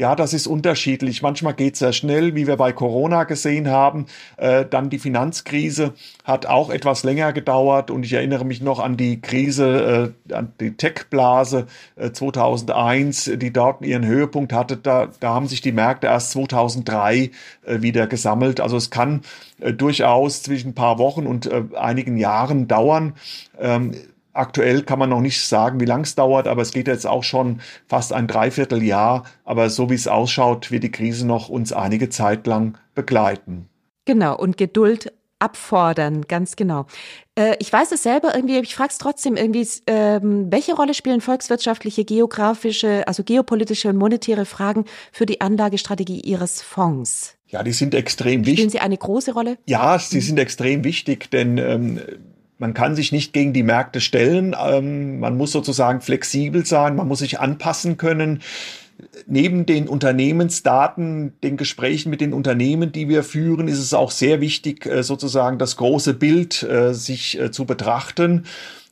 ja, 0.00 0.16
das 0.16 0.32
ist 0.32 0.46
unterschiedlich. 0.46 1.20
Manchmal 1.20 1.52
geht 1.52 1.74
es 1.74 1.80
sehr 1.80 1.92
schnell, 1.92 2.34
wie 2.34 2.46
wir 2.46 2.56
bei 2.56 2.72
Corona 2.72 3.24
gesehen 3.24 3.68
haben. 3.68 4.06
Äh, 4.38 4.64
dann 4.64 4.88
die 4.88 4.98
Finanzkrise 4.98 5.92
hat 6.24 6.46
auch 6.46 6.70
etwas 6.70 7.04
länger 7.04 7.34
gedauert 7.34 7.90
und 7.90 8.06
ich 8.06 8.14
erinnere 8.14 8.46
mich 8.46 8.62
noch 8.62 8.78
an 8.78 8.96
die 8.96 9.20
Krise, 9.20 10.14
äh, 10.30 10.32
an 10.32 10.54
die 10.58 10.74
Tech-Blase 10.74 11.66
äh, 11.96 12.12
2001, 12.12 13.32
die 13.36 13.52
dort 13.52 13.84
ihren 13.84 14.06
Höhepunkt 14.06 14.54
hatte. 14.54 14.78
Da, 14.78 15.08
da 15.20 15.34
haben 15.34 15.48
sich 15.48 15.60
die 15.60 15.72
Märkte 15.72 16.06
erst 16.06 16.30
2003 16.30 17.30
äh, 17.66 17.82
wieder 17.82 18.06
gesammelt. 18.06 18.60
Also 18.60 18.78
es 18.78 18.88
kann 18.88 19.20
äh, 19.60 19.74
durchaus 19.74 20.42
zwischen 20.42 20.70
ein 20.70 20.74
paar 20.74 20.98
Wochen 20.98 21.26
und 21.26 21.44
äh, 21.44 21.62
einigen 21.76 22.16
Jahren 22.16 22.68
dauern. 22.68 23.16
Ähm, 23.60 23.92
Aktuell 24.32 24.82
kann 24.82 24.98
man 24.98 25.10
noch 25.10 25.20
nicht 25.20 25.44
sagen, 25.44 25.80
wie 25.80 25.86
lang 25.86 26.02
es 26.02 26.14
dauert, 26.14 26.46
aber 26.46 26.62
es 26.62 26.72
geht 26.72 26.86
jetzt 26.86 27.06
auch 27.06 27.24
schon 27.24 27.60
fast 27.86 28.12
ein 28.12 28.28
Dreivierteljahr. 28.28 29.24
Aber 29.44 29.70
so 29.70 29.90
wie 29.90 29.94
es 29.94 30.06
ausschaut, 30.06 30.70
wird 30.70 30.84
die 30.84 30.92
Krise 30.92 31.26
noch 31.26 31.48
uns 31.48 31.72
einige 31.72 32.08
Zeit 32.10 32.46
lang 32.46 32.78
begleiten. 32.94 33.68
Genau, 34.04 34.36
und 34.36 34.56
Geduld 34.56 35.12
abfordern, 35.40 36.26
ganz 36.28 36.54
genau. 36.54 36.86
Äh, 37.34 37.56
ich 37.58 37.72
weiß 37.72 37.92
es 37.92 38.02
selber 38.02 38.34
irgendwie, 38.34 38.58
ich 38.58 38.74
frage 38.74 38.90
es 38.90 38.98
trotzdem 38.98 39.36
irgendwie, 39.36 39.66
ähm, 39.86 40.46
welche 40.50 40.74
Rolle 40.74 40.94
spielen 40.94 41.20
volkswirtschaftliche, 41.20 42.04
geografische, 42.04 43.08
also 43.08 43.24
geopolitische 43.24 43.88
und 43.88 43.96
monetäre 43.96 44.44
Fragen 44.44 44.84
für 45.12 45.26
die 45.26 45.40
Anlagestrategie 45.40 46.20
Ihres 46.20 46.62
Fonds? 46.62 47.36
Ja, 47.46 47.62
die 47.62 47.72
sind 47.72 47.94
extrem 47.94 48.40
wichtig. 48.40 48.58
Spielen 48.58 48.70
sie 48.70 48.80
eine 48.80 48.96
große 48.96 49.32
Rolle? 49.32 49.58
Ja, 49.66 49.98
sie 49.98 50.18
mhm. 50.18 50.22
sind 50.22 50.38
extrem 50.38 50.84
wichtig, 50.84 51.30
denn 51.30 51.58
ähm, 51.58 52.00
man 52.60 52.74
kann 52.74 52.94
sich 52.94 53.10
nicht 53.10 53.32
gegen 53.32 53.52
die 53.52 53.62
Märkte 53.62 54.00
stellen. 54.00 54.54
Ähm, 54.62 55.18
man 55.18 55.36
muss 55.36 55.50
sozusagen 55.50 56.02
flexibel 56.02 56.64
sein, 56.64 56.94
man 56.94 57.08
muss 57.08 57.20
sich 57.20 57.40
anpassen 57.40 57.96
können. 57.96 58.42
Neben 59.26 59.64
den 59.64 59.88
Unternehmensdaten, 59.88 61.32
den 61.42 61.56
Gesprächen 61.56 62.10
mit 62.10 62.20
den 62.20 62.34
Unternehmen, 62.34 62.92
die 62.92 63.08
wir 63.08 63.22
führen, 63.22 63.66
ist 63.66 63.78
es 63.78 63.94
auch 63.94 64.10
sehr 64.10 64.42
wichtig, 64.42 64.84
äh, 64.84 65.02
sozusagen 65.02 65.56
das 65.56 65.76
große 65.76 66.12
Bild 66.12 66.62
äh, 66.62 66.92
sich 66.92 67.40
äh, 67.40 67.50
zu 67.50 67.64
betrachten. 67.64 68.44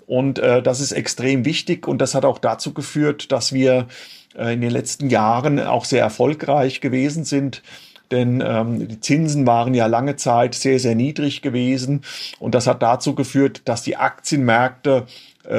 Und 0.06 0.38
das 0.38 0.80
ist 0.80 0.92
extrem 0.92 1.44
wichtig 1.44 1.86
und 1.86 1.98
das 1.98 2.14
hat 2.14 2.24
auch 2.24 2.38
dazu 2.38 2.72
geführt, 2.72 3.30
dass 3.30 3.52
wir 3.52 3.88
in 4.34 4.62
den 4.62 4.70
letzten 4.70 5.10
Jahren 5.10 5.60
auch 5.60 5.84
sehr 5.84 6.00
erfolgreich 6.00 6.80
gewesen 6.80 7.26
sind 7.26 7.62
denn 8.10 8.42
ähm, 8.44 8.88
die 8.88 9.00
Zinsen 9.00 9.46
waren 9.46 9.74
ja 9.74 9.86
lange 9.86 10.16
Zeit 10.16 10.54
sehr, 10.54 10.78
sehr 10.78 10.94
niedrig 10.94 11.42
gewesen. 11.42 12.02
Und 12.38 12.54
das 12.54 12.66
hat 12.66 12.82
dazu 12.82 13.14
geführt, 13.14 13.62
dass 13.66 13.82
die 13.82 13.96
Aktienmärkte 13.96 15.06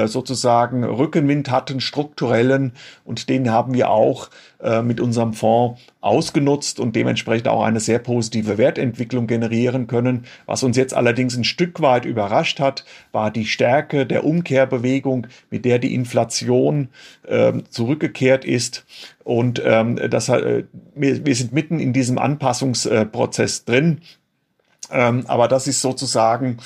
sozusagen 0.07 0.83
Rückenwind 0.83 1.49
hatten, 1.49 1.79
strukturellen, 1.79 2.73
und 3.05 3.29
den 3.29 3.49
haben 3.51 3.73
wir 3.73 3.89
auch 3.89 4.29
äh, 4.61 4.81
mit 4.81 4.99
unserem 4.99 5.33
Fonds 5.33 5.81
ausgenutzt 6.01 6.81
und 6.81 6.95
dementsprechend 6.95 7.47
auch 7.47 7.63
eine 7.63 7.79
sehr 7.79 7.99
positive 7.99 8.57
Wertentwicklung 8.57 9.25
generieren 9.25 9.87
können. 9.87 10.25
Was 10.45 10.63
uns 10.63 10.75
jetzt 10.75 10.93
allerdings 10.93 11.37
ein 11.37 11.45
Stück 11.45 11.81
weit 11.81 12.03
überrascht 12.03 12.59
hat, 12.59 12.83
war 13.13 13.31
die 13.31 13.45
Stärke 13.45 14.05
der 14.05 14.25
Umkehrbewegung, 14.25 15.27
mit 15.49 15.63
der 15.63 15.79
die 15.79 15.93
Inflation 15.93 16.89
äh, 17.25 17.53
zurückgekehrt 17.69 18.43
ist. 18.43 18.85
Und 19.23 19.61
ähm, 19.65 19.97
das, 20.09 20.27
äh, 20.27 20.65
wir, 20.93 21.25
wir 21.25 21.35
sind 21.35 21.53
mitten 21.53 21.79
in 21.79 21.93
diesem 21.93 22.17
Anpassungsprozess 22.17 23.63
drin. 23.63 24.01
Ähm, 24.91 25.23
aber 25.27 25.47
das 25.47 25.67
ist 25.67 25.81
sozusagen 25.81 26.57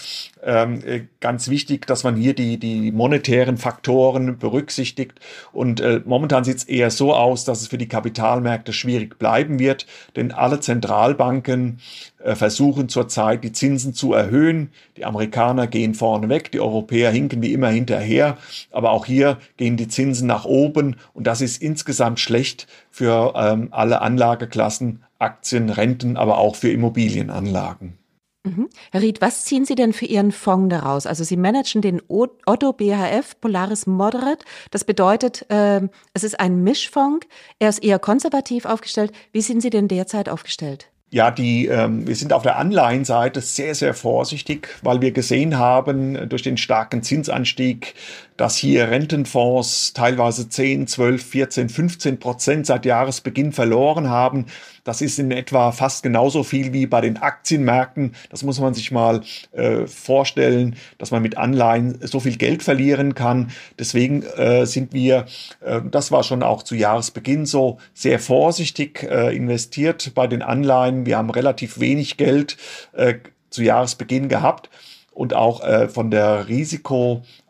ähm, 0.44 0.82
äh, 0.86 1.02
ganz 1.20 1.50
wichtig, 1.50 1.86
dass 1.88 2.04
man 2.04 2.16
hier 2.16 2.34
die, 2.34 2.58
die 2.58 2.92
monetären 2.92 3.58
Faktoren 3.58 4.38
berücksichtigt. 4.38 5.20
Und 5.52 5.82
äh, 5.82 6.02
momentan 6.06 6.44
sieht 6.44 6.58
es 6.58 6.64
eher 6.64 6.90
so 6.90 7.14
aus, 7.14 7.46
dass 7.46 7.62
es 7.62 7.68
für 7.68 7.78
die 7.78 7.88
Kapitalmärkte 7.88 8.74
schwierig 8.74 9.20
bleiben 9.20 9.60
wird, 9.60 9.86
denn 10.16 10.32
alle 10.32 10.60
Zentralbanken 10.60 11.80
äh, 12.24 12.36
versuchen 12.36 12.90
zurzeit 12.90 13.44
die 13.44 13.52
Zinsen 13.52 13.94
zu 13.94 14.14
erhöhen. 14.14 14.72
Die 14.98 15.06
Amerikaner 15.06 15.68
gehen 15.68 15.94
vorne 15.94 16.30
weg, 16.30 16.52
die 16.52 16.62
Europäer 16.62 17.12
hinken 17.12 17.42
wie 17.42 17.54
immer 17.54 17.70
hinterher. 17.70 18.38
Aber 18.72 18.92
auch 18.92 19.06
hier 19.06 19.38
gehen 19.58 19.78
die 19.78 19.88
Zinsen 19.88 20.28
nach 20.28 20.46
oben 20.46 20.96
und 21.14 21.28
das 21.28 21.42
ist 21.42 21.62
insgesamt 21.62 22.20
schlecht 22.20 22.68
für 22.90 23.34
ähm, 23.36 23.70
alle 23.72 24.02
Anlageklassen, 24.02 25.04
Aktien, 25.20 25.70
Renten, 25.70 26.18
aber 26.18 26.38
auch 26.38 26.56
für 26.56 26.72
Immobilienanlagen. 26.72 27.98
Mhm. 28.44 28.70
Herr 28.92 29.02
Ried, 29.02 29.22
was 29.22 29.46
ziehen 29.46 29.64
Sie 29.64 29.76
denn 29.76 29.94
für 29.94 30.06
Ihren 30.06 30.34
Fonds 30.34 30.70
daraus? 30.70 31.08
Also 31.08 31.24
Sie 31.24 31.38
managen 31.38 31.82
den 31.82 32.02
Otto 32.10 32.74
BHF 32.74 33.40
Polaris 33.40 33.88
Moderate. 33.88 34.46
Das 34.70 34.84
bedeutet, 34.84 35.50
äh, 35.50 35.82
es 36.14 36.24
ist 36.24 36.40
ein 36.40 36.62
Mischfonds. 36.62 37.26
Er 37.60 37.70
ist 37.70 37.84
eher 37.84 38.00
konservativ 38.00 38.66
aufgestellt. 38.66 39.14
Wie 39.32 39.42
sind 39.42 39.62
Sie 39.62 39.70
denn 39.70 39.88
derzeit 39.88 40.28
aufgestellt? 40.28 40.90
Ja, 41.14 41.30
die, 41.30 41.68
ähm, 41.68 42.08
wir 42.08 42.16
sind 42.16 42.34
auf 42.34 42.42
der 42.42 42.58
Anleihenseite 42.58 43.40
sehr, 43.40 43.76
sehr 43.76 43.94
vorsichtig, 43.94 44.68
weil 44.82 45.00
wir 45.00 45.12
gesehen 45.12 45.60
haben, 45.60 46.28
durch 46.28 46.42
den 46.42 46.58
starken 46.58 47.04
Zinsanstieg, 47.04 47.94
dass 48.36 48.58
hier 48.58 48.90
Rentenfonds 48.90 49.94
teilweise 49.94 50.50
10, 50.50 50.88
12, 50.88 51.24
14, 51.24 51.70
15 51.70 52.20
Prozent 52.20 52.66
seit 52.66 52.84
Jahresbeginn 52.88 53.52
verloren 53.52 54.10
haben. 54.10 54.48
Das 54.84 55.02
ist 55.02 55.18
in 55.18 55.32
etwa 55.32 55.72
fast 55.72 56.04
genauso 56.04 56.44
viel 56.44 56.74
wie 56.74 56.86
bei 56.86 57.02
den 57.02 57.18
Aktienmärkten. 57.18 58.16
Das 58.30 58.44
muss 58.44 58.60
man 58.60 58.74
sich 58.74 58.92
mal 58.92 59.22
äh, 59.54 59.88
vorstellen, 59.88 60.76
dass 60.98 61.12
man 61.12 61.22
mit 61.22 61.38
Anleihen 61.38 62.00
so 62.02 62.20
viel 62.20 62.38
Geld 62.38 62.64
verlieren 62.64 63.16
kann. 63.16 63.52
Deswegen 63.80 64.24
äh, 64.24 64.66
sind 64.66 64.94
wir, 64.94 65.26
äh, 65.62 65.82
das 65.90 66.12
war 66.12 66.24
schon 66.24 66.44
auch 66.44 66.64
zu 66.64 66.76
Jahresbeginn 66.76 67.46
so, 67.46 67.78
sehr 67.94 68.20
vorsichtig 68.20 69.04
äh, 69.04 69.36
investiert 69.36 70.12
bei 70.16 70.28
den 70.28 70.42
Anleihen. 70.42 71.06
Wir 71.06 71.18
haben 71.18 71.30
relativ 71.30 71.80
wenig 71.80 72.18
Geld 72.18 72.58
äh, 72.92 73.16
zu 73.50 73.64
Jahresbeginn 73.64 74.28
gehabt 74.28 74.70
und 75.12 75.34
auch 75.34 75.64
äh, 75.64 75.88
von 75.88 76.12
der 76.12 76.48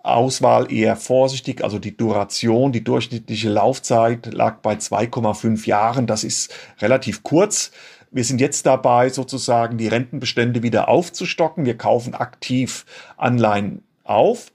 Risikoauswahl 0.03 0.72
eher 0.72 0.95
vorsichtig. 0.95 1.63
Also 1.63 1.79
die 1.79 1.95
Duration, 1.95 2.72
die 2.72 2.83
durchschnittliche 2.83 3.50
Laufzeit 3.50 4.33
lag 4.33 4.57
bei 4.57 4.75
2,5 4.75 5.67
Jahren. 5.67 6.07
Das 6.07 6.24
ist 6.24 6.53
relativ 6.79 7.24
kurz. 7.24 7.72
Wir 8.12 8.24
sind 8.24 8.39
jetzt 8.39 8.65
dabei, 8.65 9.10
sozusagen 9.10 9.77
die 9.77 9.88
Rentenbestände 9.88 10.62
wieder 10.62 10.88
aufzustocken. 10.88 11.65
Wir 11.65 11.77
kaufen 11.77 12.13
aktiv 12.13 12.86
Anleihen 13.17 13.83
auf 14.03 14.51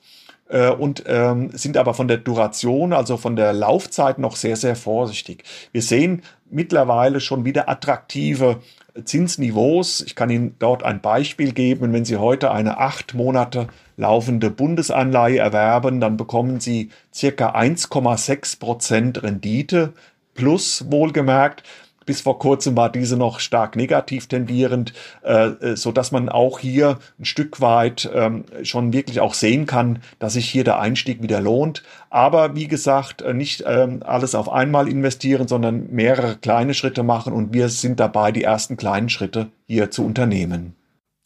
äh, 0.48 0.70
und 0.70 1.04
ähm, 1.06 1.50
sind 1.52 1.76
aber 1.76 1.94
von 1.94 2.06
der 2.06 2.18
Duration, 2.18 2.92
also 2.92 3.16
von 3.16 3.34
der 3.34 3.52
Laufzeit 3.52 4.18
noch 4.18 4.36
sehr, 4.36 4.56
sehr 4.56 4.76
vorsichtig. 4.76 5.42
Wir 5.72 5.82
sehen 5.82 6.22
mittlerweile 6.50 7.20
schon 7.20 7.44
wieder 7.44 7.68
attraktive 7.68 8.60
Zinsniveaus. 9.04 10.00
Ich 10.00 10.14
kann 10.14 10.30
Ihnen 10.30 10.56
dort 10.58 10.82
ein 10.82 11.00
Beispiel 11.00 11.52
geben. 11.52 11.92
Wenn 11.92 12.04
Sie 12.04 12.16
heute 12.16 12.50
eine 12.50 12.78
acht 12.78 13.14
Monate 13.14 13.68
laufende 13.96 14.50
Bundesanleihe 14.50 15.38
erwerben, 15.38 16.00
dann 16.00 16.16
bekommen 16.16 16.60
Sie 16.60 16.90
circa 17.12 17.54
1,6 17.54 18.58
Prozent 18.58 19.22
Rendite 19.22 19.92
plus 20.34 20.84
wohlgemerkt. 20.90 21.62
Bis 22.08 22.22
vor 22.22 22.38
kurzem 22.38 22.74
war 22.74 22.90
diese 22.90 23.18
noch 23.18 23.38
stark 23.38 23.76
negativ 23.76 24.28
tendierend, 24.28 24.94
äh, 25.22 25.48
äh, 25.48 25.76
so 25.76 25.92
dass 25.92 26.10
man 26.10 26.30
auch 26.30 26.58
hier 26.58 26.98
ein 27.20 27.26
Stück 27.26 27.60
weit 27.60 28.08
ähm, 28.14 28.46
schon 28.62 28.94
wirklich 28.94 29.20
auch 29.20 29.34
sehen 29.34 29.66
kann, 29.66 29.98
dass 30.18 30.32
sich 30.32 30.48
hier 30.48 30.64
der 30.64 30.80
Einstieg 30.80 31.22
wieder 31.22 31.42
lohnt. 31.42 31.82
Aber 32.08 32.56
wie 32.56 32.66
gesagt, 32.66 33.20
äh, 33.20 33.34
nicht 33.34 33.62
ähm, 33.66 34.02
alles 34.06 34.34
auf 34.34 34.50
einmal 34.50 34.88
investieren, 34.88 35.48
sondern 35.48 35.88
mehrere 35.90 36.36
kleine 36.36 36.72
Schritte 36.72 37.02
machen 37.02 37.34
und 37.34 37.52
wir 37.52 37.68
sind 37.68 38.00
dabei, 38.00 38.32
die 38.32 38.42
ersten 38.42 38.78
kleinen 38.78 39.10
Schritte 39.10 39.48
hier 39.66 39.90
zu 39.90 40.02
unternehmen. 40.02 40.74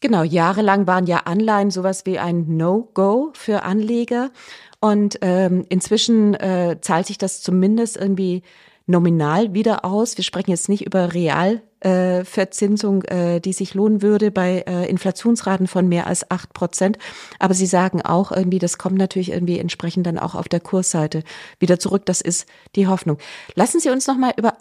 Genau, 0.01 0.25
jahrelang 0.25 0.89
waren 0.89 1.07
ja 1.07 1.19
Anleihen 1.27 1.71
sowas 1.71 2.07
wie 2.07 2.19
ein 2.19 2.57
No-Go 2.57 3.31
für 3.35 3.62
Anleger. 3.62 4.33
Und 4.81 5.21
ähm, 5.21 5.65
inzwischen 5.69 6.35
äh, 6.35 6.79
zahlt 6.81 7.07
sich 7.07 7.19
das 7.19 7.41
zumindest 7.41 7.97
irgendwie 7.97 8.43
nominal 8.87 9.55
wieder 9.55 9.85
aus. 9.85 10.17
Wir 10.17 10.25
sprechen 10.25 10.51
jetzt 10.51 10.69
nicht 10.69 10.85
über 10.87 11.15
Realverzinsung, 11.15 13.03
äh, 13.05 13.37
äh, 13.37 13.41
die 13.41 13.53
sich 13.53 13.75
lohnen 13.75 14.03
würde 14.03 14.31
bei 14.31 14.65
äh, 14.67 14.89
Inflationsraten 14.89 15.67
von 15.67 15.89
mehr 15.89 16.07
als 16.07 16.31
acht 16.31 16.53
Prozent. 16.53 16.99
Aber 17.39 17.55
Sie 17.55 17.67
sagen 17.67 18.03
auch 18.03 18.33
irgendwie, 18.33 18.59
das 18.59 18.79
kommt 18.79 18.99
natürlich 18.99 19.33
irgendwie 19.33 19.59
entsprechend 19.59 20.07
dann 20.07 20.19
auch 20.19 20.35
auf 20.35 20.49
der 20.49 20.61
Kursseite 20.61 21.23
wieder 21.59 21.79
zurück. 21.79 22.07
Das 22.07 22.21
ist 22.21 22.47
die 22.77 22.87
Hoffnung. 22.87 23.19
Lassen 23.55 23.81
Sie 23.81 23.91
uns 23.91 24.07
noch 24.07 24.17
mal 24.17 24.33
über 24.37 24.57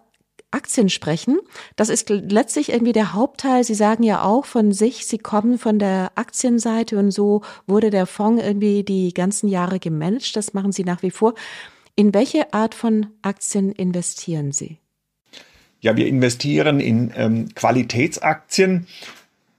Aktien 0.51 0.89
sprechen. 0.89 1.39
Das 1.77 1.89
ist 1.89 2.09
letztlich 2.09 2.71
irgendwie 2.71 2.91
der 2.91 3.13
Hauptteil. 3.13 3.63
Sie 3.63 3.73
sagen 3.73 4.03
ja 4.03 4.23
auch 4.23 4.45
von 4.45 4.73
sich, 4.73 5.07
Sie 5.07 5.17
kommen 5.17 5.57
von 5.57 5.79
der 5.79 6.11
Aktienseite 6.15 6.99
und 6.99 7.11
so 7.11 7.41
wurde 7.67 7.89
der 7.89 8.05
Fonds 8.05 8.43
irgendwie 8.43 8.83
die 8.83 9.13
ganzen 9.13 9.47
Jahre 9.47 9.79
gemanagt. 9.79 10.35
Das 10.35 10.53
machen 10.53 10.73
Sie 10.73 10.83
nach 10.83 11.01
wie 11.03 11.11
vor. 11.11 11.33
In 11.95 12.13
welche 12.13 12.53
Art 12.53 12.73
von 12.75 13.07
Aktien 13.21 13.71
investieren 13.71 14.51
Sie? 14.51 14.77
Ja, 15.81 15.95
wir 15.95 16.07
investieren 16.07 16.79
in 16.79 17.11
ähm, 17.15 17.49
Qualitätsaktien, 17.55 18.85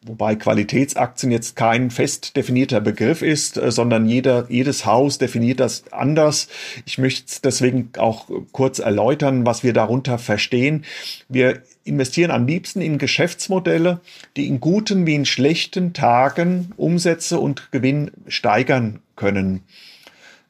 wobei 0.03 0.37
Qualitätsaktien 0.37 1.33
jetzt 1.33 1.57
kein 1.57 1.91
fest 1.91 2.37
definierter 2.37 2.81
Begriff 2.81 3.23
ist, 3.23 3.57
äh, 3.57 3.73
sondern 3.73 4.07
jeder, 4.07 4.47
jedes 4.49 4.87
Haus 4.87 5.19
definiert 5.19 5.59
das 5.59 5.93
anders. 5.93 6.47
Ich 6.87 6.97
möchte 6.97 7.41
deswegen 7.43 7.91
auch 7.99 8.29
kurz 8.53 8.79
erläutern, 8.79 9.45
was 9.45 9.65
wir 9.65 9.73
darunter 9.73 10.17
verstehen. 10.19 10.85
Wir 11.29 11.63
investieren 11.85 12.31
am 12.31 12.47
liebsten 12.47 12.81
in 12.81 12.99
Geschäftsmodelle, 12.99 14.01
die 14.37 14.47
in 14.47 14.61
guten 14.61 15.07
wie 15.07 15.17
in 15.17 15.27
schlechten 15.27 15.93
Tagen 15.93 16.73
Umsätze 16.77 17.41
und 17.41 17.73
Gewinn 17.73 18.13
steigern 18.29 19.01
können. 19.17 19.63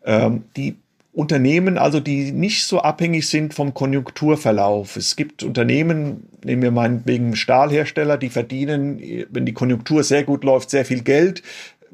Ähm, 0.05 0.45
die 0.57 0.77
Unternehmen, 1.15 1.77
also 1.77 2.01
die 2.01 2.33
nicht 2.33 2.65
so 2.65 2.81
abhängig 2.81 3.29
sind 3.29 3.53
vom 3.53 3.75
Konjunkturverlauf. 3.75 4.97
Es 4.97 5.15
gibt 5.15 5.43
Unternehmen, 5.43 6.29
nehmen 6.43 6.63
wir 6.63 6.71
meinetwegen 6.71 7.37
Stahlhersteller, 7.37 8.17
die 8.17 8.31
verdienen, 8.31 8.99
wenn 9.31 9.45
die 9.45 9.53
Konjunktur 9.53 10.05
sehr 10.05 10.25
gut 10.25 10.43
läuft, 10.43 10.71
sehr 10.71 10.87
viel 10.87 11.03
Geld. 11.03 11.43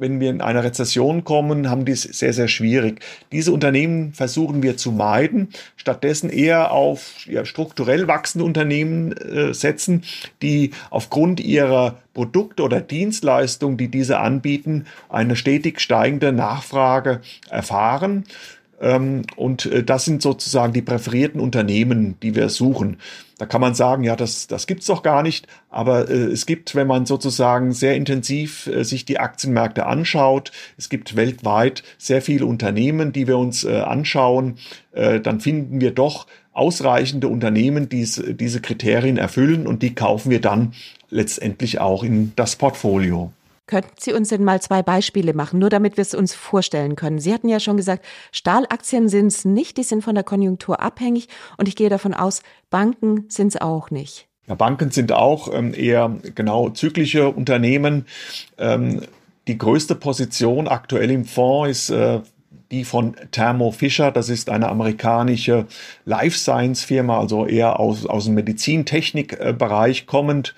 Wenn 0.01 0.21
wir 0.21 0.31
in 0.31 0.41
eine 0.41 0.63
Rezession 0.63 1.25
kommen, 1.25 1.69
haben 1.69 1.85
die 1.85 1.91
es 1.91 2.03
sehr, 2.03 2.33
sehr 2.33 2.47
schwierig. 2.47 3.01
Diese 3.33 3.51
Unternehmen 3.51 4.13
versuchen 4.13 4.63
wir 4.63 4.77
zu 4.77 4.93
meiden, 4.93 5.49
stattdessen 5.75 6.31
eher 6.31 6.71
auf 6.71 7.27
ja, 7.27 7.45
strukturell 7.45 8.07
wachsende 8.07 8.45
Unternehmen 8.45 9.11
äh, 9.11 9.53
setzen, 9.53 10.05
die 10.43 10.71
aufgrund 10.91 11.41
ihrer 11.41 11.99
Produkte 12.15 12.63
oder 12.63 12.81
Dienstleistungen, 12.81 13.77
die 13.77 13.89
diese 13.89 14.21
anbieten, 14.21 14.87
eine 15.09 15.35
stetig 15.35 15.81
steigende 15.81 16.31
Nachfrage 16.31 17.21
erfahren. 17.51 18.23
Ähm, 18.81 19.23
und 19.37 19.67
äh, 19.67 19.83
das 19.83 20.05
sind 20.05 20.23
sozusagen 20.23 20.73
die 20.73 20.83
präferierten 20.83 21.41
Unternehmen, 21.41 22.19
die 22.23 22.35
wir 22.35 22.49
suchen. 22.49 22.99
Da 23.39 23.47
kann 23.47 23.61
man 23.61 23.75
sagen, 23.75 24.05
ja, 24.05 24.17
das, 24.17 24.47
das 24.47 24.67
gibt's 24.67 24.87
doch 24.87 25.03
gar 25.03 25.23
nicht. 25.23 25.47
Aber 25.71 26.09
äh, 26.09 26.15
es 26.15 26.47
gibt, 26.47 26.75
wenn 26.75 26.87
man 26.87 27.07
sozusagen 27.07 27.73
sehr 27.73 27.97
intensiv 27.97 28.67
äh, 28.69 28.85
sich 28.85 29.05
die 29.05 29.19
Aktienmärkte 29.19 29.87
anschaut, 29.87 30.53
es 30.77 30.89
gibt 30.89 31.17
weltweit 31.17 31.83
sehr 31.99 32.23
viele 32.23 32.47
Unternehmen, 32.47 33.13
die 33.13 33.27
wir 33.27 33.39
uns 33.39 33.65
anschauen, 33.67 34.57
dann 34.93 35.41
finden 35.41 35.81
wir 35.81 35.93
doch 35.93 36.27
ausreichende 36.53 37.29
Unternehmen, 37.29 37.89
die 37.89 38.07
diese 38.35 38.61
Kriterien 38.61 39.17
erfüllen 39.17 39.67
und 39.67 39.83
die 39.83 39.95
kaufen 39.95 40.31
wir 40.31 40.41
dann 40.41 40.73
letztendlich 41.11 41.81
auch 41.81 42.03
in 42.03 42.33
das 42.37 42.57
Portfolio. 42.57 43.33
Könnten 43.69 43.93
Sie 43.99 44.15
uns 44.15 44.31
denn 44.31 44.43
mal 44.45 44.61
zwei 44.63 44.83
Beispiele 44.83 45.35
machen, 45.35 45.61
nur 45.61 45.69
damit 45.69 45.99
wir 45.99 46.03
es 46.03 46.15
uns 46.15 46.35
vorstellen 46.35 46.97
können? 46.97 47.19
Sie 47.19 47.33
hatten 47.33 47.49
ja 47.49 47.61
schon 47.61 47.77
gesagt, 47.77 48.05
Stahlaktien 48.33 49.09
sind 49.09 49.27
es 49.27 49.45
nicht, 49.45 49.77
die 49.77 49.83
sind 49.83 50.03
von 50.03 50.15
der 50.15 50.25
Konjunktur 50.25 50.81
abhängig 50.81 51.29
und 51.59 51.69
ich 51.69 51.77
gehe 51.77 51.91
davon 51.91 52.15
aus, 52.15 52.43
Banken 52.71 53.27
sind 53.29 53.49
es 53.49 53.61
auch 53.61 53.91
nicht. 53.91 54.27
Ja, 54.49 54.55
Banken 54.55 54.91
sind 54.91 55.13
auch 55.13 55.53
ähm, 55.53 55.75
eher 55.75 56.17
genau 56.35 56.71
zyklische 56.71 57.29
Unternehmen. 57.29 58.07
Ähm, 58.57 59.03
die 59.47 59.59
größte 59.59 59.95
Position 59.95 60.67
aktuell 60.67 61.11
im 61.11 61.27
Fonds 61.27 61.71
ist 61.71 61.91
äh, 61.91 62.21
die 62.71 62.85
von 62.85 63.17
Thermo 63.33 63.71
Fisher. 63.71 64.11
Das 64.11 64.31
ist 64.31 64.49
eine 64.49 64.69
amerikanische 64.69 65.67
Life 66.07 66.39
Science 66.39 66.85
Firma, 66.85 67.19
also 67.19 67.47
eher 67.47 67.79
aus, 67.79 68.07
aus 68.07 68.25
dem 68.25 68.35
Medizintechnikbereich 68.35 70.07
kommend. 70.07 70.55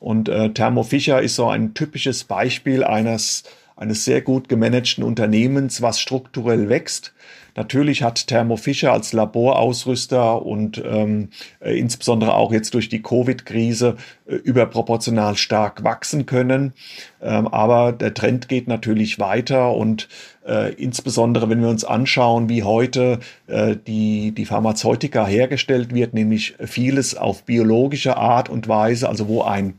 Und 0.00 0.28
äh, 0.28 0.50
Thermo 0.52 0.82
Fisher 0.82 1.20
ist 1.20 1.36
so 1.36 1.48
ein 1.48 1.74
typisches 1.74 2.24
Beispiel 2.24 2.82
eines, 2.82 3.44
eines 3.76 4.04
sehr 4.04 4.22
gut 4.22 4.48
gemanagten 4.48 5.04
Unternehmens, 5.04 5.82
was 5.82 6.00
strukturell 6.00 6.68
wächst. 6.68 7.12
Natürlich 7.56 8.02
hat 8.02 8.26
Thermo 8.26 8.56
Fisher 8.56 8.92
als 8.92 9.12
Laborausrüster 9.12 10.44
und 10.44 10.82
ähm, 10.84 11.28
äh, 11.60 11.78
insbesondere 11.78 12.34
auch 12.34 12.52
jetzt 12.52 12.74
durch 12.74 12.88
die 12.88 13.02
Covid-Krise 13.02 13.96
äh, 14.26 14.34
überproportional 14.34 15.36
stark 15.36 15.84
wachsen 15.84 16.26
können. 16.26 16.72
Ähm, 17.22 17.48
aber 17.48 17.92
der 17.92 18.14
Trend 18.14 18.48
geht 18.48 18.68
natürlich 18.68 19.18
weiter 19.18 19.72
und 19.72 20.08
äh, 20.46 20.72
insbesondere 20.74 21.48
wenn 21.48 21.60
wir 21.60 21.68
uns 21.68 21.84
anschauen, 21.84 22.48
wie 22.48 22.62
heute 22.62 23.20
äh, 23.46 23.76
die, 23.76 24.32
die 24.32 24.46
Pharmazeutika 24.46 25.26
hergestellt 25.26 25.94
wird, 25.94 26.14
nämlich 26.14 26.54
vieles 26.64 27.16
auf 27.16 27.44
biologische 27.44 28.16
Art 28.16 28.48
und 28.48 28.68
Weise, 28.68 29.08
also 29.08 29.28
wo 29.28 29.42
ein 29.42 29.74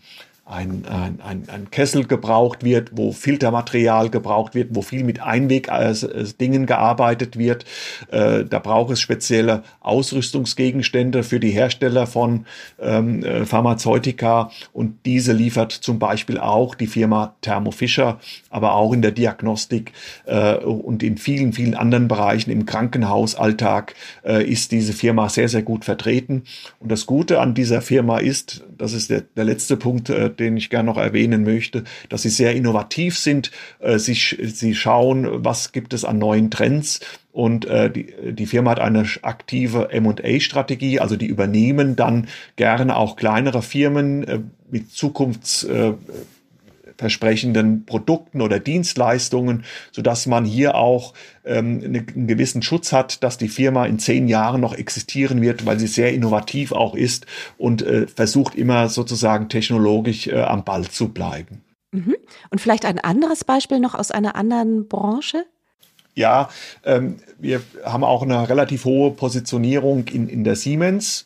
ein, 0.52 0.86
ein, 0.86 1.20
ein, 1.22 1.44
ein 1.48 1.72
Kessel 1.72 2.06
gebraucht 2.06 2.64
wird, 2.64 2.92
wo 2.94 3.12
Filtermaterial 3.12 4.10
gebraucht 4.10 4.54
wird, 4.54 4.76
wo 4.76 4.82
viel 4.82 5.04
mit 5.04 5.22
Einweg-Dingen 5.22 6.66
gearbeitet 6.66 7.38
wird. 7.38 7.66
Äh, 8.12 8.46
da 8.46 8.60
braucht 8.60 8.92
es 8.92 9.00
spezielle 9.00 9.64
Ausrüstungsgegenstände 9.80 11.24
für 11.24 11.40
die 11.40 11.52
Hersteller 11.52 12.06
von 12.06 12.46
ähm, 12.80 13.24
äh, 13.24 13.46
Pharmazeutika 13.46 14.52
und 14.74 15.06
diese 15.06 15.32
liefert 15.34 15.72
zum 15.72 16.00
Beispiel 16.00 16.38
auch 16.38 16.76
die 16.76 16.88
Firma 16.88 17.36
Thermo 17.42 17.72
Fisher, 17.72 18.20
aber 18.50 18.74
auch 18.74 18.94
in 18.94 19.02
der 19.02 19.12
Diagnostik 19.12 19.94
äh, 20.26 20.56
und 20.56 21.02
in 21.02 21.18
vielen, 21.18 21.54
vielen 21.54 21.76
anderen 21.76 22.08
Bereichen 22.08 22.52
im 22.52 22.66
Krankenhausalltag 22.66 23.96
äh, 24.26 24.44
ist 24.44 24.72
diese 24.72 24.94
Firma 24.94 25.30
sehr, 25.30 25.48
sehr 25.48 25.64
gut 25.64 25.86
vertreten. 25.86 26.44
Und 26.80 26.92
das 26.92 27.06
Gute 27.06 27.40
an 27.40 27.54
dieser 27.54 27.82
Firma 27.82 28.18
ist, 28.18 28.64
das 28.78 28.94
ist 28.94 29.10
der, 29.10 29.22
der 29.22 29.46
letzte 29.46 29.78
Punkt, 29.78 30.10
äh, 30.10 30.30
den 30.42 30.58
ich 30.58 30.70
gerne 30.70 30.88
noch 30.88 30.98
erwähnen 30.98 31.44
möchte, 31.44 31.84
dass 32.10 32.24
sie 32.24 32.30
sehr 32.30 32.56
innovativ 32.56 33.18
sind. 33.18 33.52
Äh, 33.80 34.00
sie, 34.00 34.14
sie 34.14 34.76
schauen, 34.76 35.44
was 35.44 35.72
gibt 35.72 35.94
es 35.94 36.06
an 36.06 36.18
neuen 36.18 36.52
Trends. 36.52 37.00
Und 37.32 37.66
äh, 37.66 37.90
die, 37.90 38.14
die 38.34 38.46
Firma 38.46 38.72
hat 38.72 38.80
eine 38.80 39.06
aktive 39.22 39.90
MA-Strategie, 40.00 41.00
also 41.00 41.16
die 41.16 41.28
übernehmen 41.28 41.96
dann 41.96 42.28
gerne 42.58 42.98
auch 42.98 43.16
kleinere 43.16 43.62
Firmen 43.62 44.24
äh, 44.28 44.40
mit 44.70 44.92
Zukunfts. 44.92 45.64
Äh, 45.64 45.94
versprechenden 47.02 47.86
Produkten 47.86 48.42
oder 48.42 48.60
Dienstleistungen, 48.60 49.66
so 49.92 50.02
dass 50.02 50.28
man 50.28 50.46
hier 50.46 50.76
auch 50.76 51.14
ähm, 51.44 51.82
einen 51.84 52.28
gewissen 52.28 52.62
Schutz 52.62 52.94
hat, 52.94 53.24
dass 53.24 53.40
die 53.40 53.50
Firma 53.50 53.88
in 53.88 53.98
zehn 53.98 54.28
Jahren 54.28 54.62
noch 54.62 54.76
existieren 54.76 55.42
wird, 55.42 55.66
weil 55.66 55.80
sie 55.80 55.88
sehr 55.88 56.14
innovativ 56.14 56.72
auch 56.72 56.96
ist 56.96 57.26
und 57.58 57.82
äh, 57.82 58.06
versucht 58.06 58.54
immer 58.54 58.88
sozusagen 58.88 59.50
technologisch 59.50 60.28
äh, 60.28 60.42
am 60.42 60.64
Ball 60.64 60.88
zu 60.88 61.10
bleiben. 61.10 61.64
Mhm. 61.92 62.16
Und 62.52 62.62
vielleicht 62.62 62.86
ein 62.86 63.00
anderes 63.00 63.44
Beispiel 63.44 63.80
noch 63.80 63.96
aus 63.96 64.12
einer 64.12 64.36
anderen 64.36 64.88
Branche? 64.88 65.46
Ja, 66.14 66.50
ähm, 66.84 67.18
wir 67.40 67.62
haben 67.84 68.04
auch 68.04 68.22
eine 68.22 68.48
relativ 68.48 68.86
hohe 68.86 69.12
Positionierung 69.12 70.08
in, 70.08 70.28
in 70.28 70.44
der 70.44 70.56
Siemens. 70.56 71.26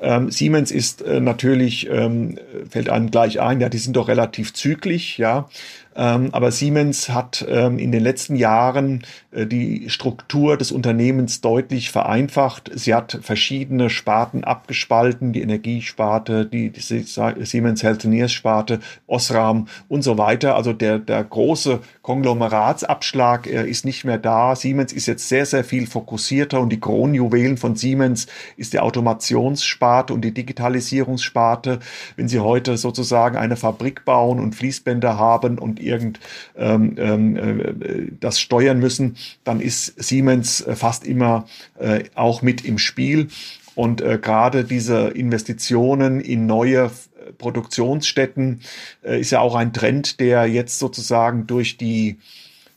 Ähm, 0.00 0.30
Siemens 0.30 0.70
ist 0.70 1.02
äh, 1.02 1.20
natürlich, 1.20 1.88
ähm, 1.90 2.38
fällt 2.70 2.88
einem 2.88 3.10
gleich 3.10 3.40
ein, 3.40 3.60
ja, 3.60 3.68
die 3.68 3.78
sind 3.78 3.96
doch 3.96 4.08
relativ 4.08 4.54
zyklisch, 4.54 5.18
ja. 5.18 5.48
Ähm, 5.96 6.28
aber 6.32 6.52
Siemens 6.52 7.08
hat 7.08 7.44
ähm, 7.48 7.78
in 7.78 7.90
den 7.90 8.02
letzten 8.02 8.36
Jahren 8.36 9.04
äh, 9.32 9.46
die 9.46 9.90
Struktur 9.90 10.56
des 10.56 10.70
Unternehmens 10.70 11.40
deutlich 11.40 11.90
vereinfacht. 11.90 12.70
Sie 12.74 12.94
hat 12.94 13.18
verschiedene 13.22 13.90
Sparten 13.90 14.44
abgespalten, 14.44 15.32
die 15.32 15.42
Energiesparte, 15.42 16.46
die, 16.46 16.70
die 16.70 16.80
Siemens 16.80 17.82
Healthineers 17.82 18.32
Sparte, 18.32 18.80
Osram 19.06 19.66
und 19.88 20.02
so 20.02 20.18
weiter. 20.18 20.54
Also 20.54 20.72
der, 20.72 20.98
der 20.98 21.24
große 21.24 21.80
Konglomeratsabschlag 22.02 23.46
äh, 23.46 23.68
ist 23.68 23.84
nicht 23.84 24.04
mehr 24.04 24.18
da. 24.18 24.54
Siemens 24.54 24.92
ist 24.92 25.06
jetzt 25.06 25.28
sehr, 25.28 25.46
sehr 25.46 25.64
viel 25.64 25.86
fokussierter 25.86 26.60
und 26.60 26.70
die 26.70 26.80
Kronjuwelen 26.80 27.56
von 27.56 27.76
Siemens 27.76 28.26
ist 28.56 28.72
die 28.72 28.80
Automationssparte 28.80 30.14
und 30.14 30.22
die 30.22 30.32
Digitalisierungssparte. 30.32 31.80
Wenn 32.16 32.28
Sie 32.28 32.40
heute 32.40 32.76
sozusagen 32.76 33.36
eine 33.36 33.56
Fabrik 33.56 34.04
bauen 34.04 34.38
und 34.38 34.54
Fließbänder 34.54 35.18
haben 35.18 35.58
und 35.58 35.77
irgend 35.80 36.20
ähm, 36.56 36.94
ähm, 36.98 37.36
äh, 37.36 38.12
das 38.20 38.40
steuern 38.40 38.78
müssen, 38.78 39.16
dann 39.44 39.60
ist 39.60 39.94
Siemens 40.02 40.60
äh, 40.60 40.74
fast 40.76 41.06
immer 41.06 41.46
äh, 41.78 42.04
auch 42.14 42.42
mit 42.42 42.64
im 42.64 42.78
Spiel. 42.78 43.28
Und 43.74 44.00
äh, 44.00 44.18
gerade 44.20 44.64
diese 44.64 45.08
Investitionen 45.08 46.20
in 46.20 46.46
neue 46.46 46.86
äh, 46.86 47.32
Produktionsstätten 47.38 48.60
äh, 49.04 49.20
ist 49.20 49.30
ja 49.30 49.40
auch 49.40 49.54
ein 49.54 49.72
Trend, 49.72 50.18
der 50.18 50.46
jetzt 50.46 50.78
sozusagen 50.78 51.46
durch 51.46 51.76
die 51.76 52.18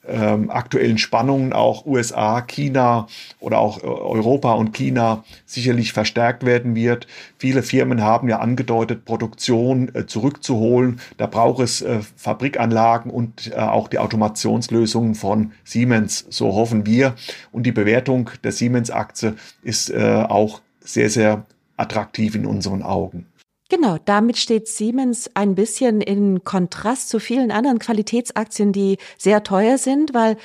ähm, 0.07 0.49
aktuellen 0.49 0.97
Spannungen 0.97 1.53
auch 1.53 1.85
USA, 1.85 2.41
China 2.41 3.07
oder 3.39 3.59
auch 3.59 3.83
äh, 3.83 3.85
Europa 3.85 4.53
und 4.53 4.73
China 4.73 5.23
sicherlich 5.45 5.93
verstärkt 5.93 6.45
werden 6.45 6.75
wird. 6.75 7.07
Viele 7.37 7.63
Firmen 7.63 8.01
haben 8.01 8.27
ja 8.27 8.39
angedeutet, 8.39 9.05
Produktion 9.05 9.93
äh, 9.93 10.07
zurückzuholen. 10.07 10.99
Da 11.17 11.27
braucht 11.27 11.61
es 11.63 11.81
äh, 11.81 11.99
Fabrikanlagen 12.15 13.11
und 13.11 13.51
äh, 13.51 13.55
auch 13.55 13.87
die 13.87 13.99
Automationslösungen 13.99 15.15
von 15.15 15.51
Siemens. 15.63 16.25
So 16.29 16.53
hoffen 16.55 16.85
wir. 16.85 17.15
Und 17.51 17.63
die 17.63 17.71
Bewertung 17.71 18.31
der 18.43 18.51
Siemens-Aktie 18.51 19.35
ist 19.61 19.89
äh, 19.89 20.25
auch 20.27 20.61
sehr, 20.79 21.09
sehr 21.09 21.45
attraktiv 21.77 22.35
in 22.35 22.45
unseren 22.45 22.83
Augen. 22.83 23.27
Genau, 23.71 23.97
damit 24.03 24.35
steht 24.35 24.67
Siemens 24.67 25.29
ein 25.33 25.55
bisschen 25.55 26.01
in 26.01 26.43
Kontrast 26.43 27.07
zu 27.07 27.19
vielen 27.19 27.51
anderen 27.51 27.79
Qualitätsaktien, 27.79 28.73
die 28.73 28.97
sehr 29.17 29.43
teuer 29.43 29.77
sind, 29.77 30.13
weil 30.13 30.35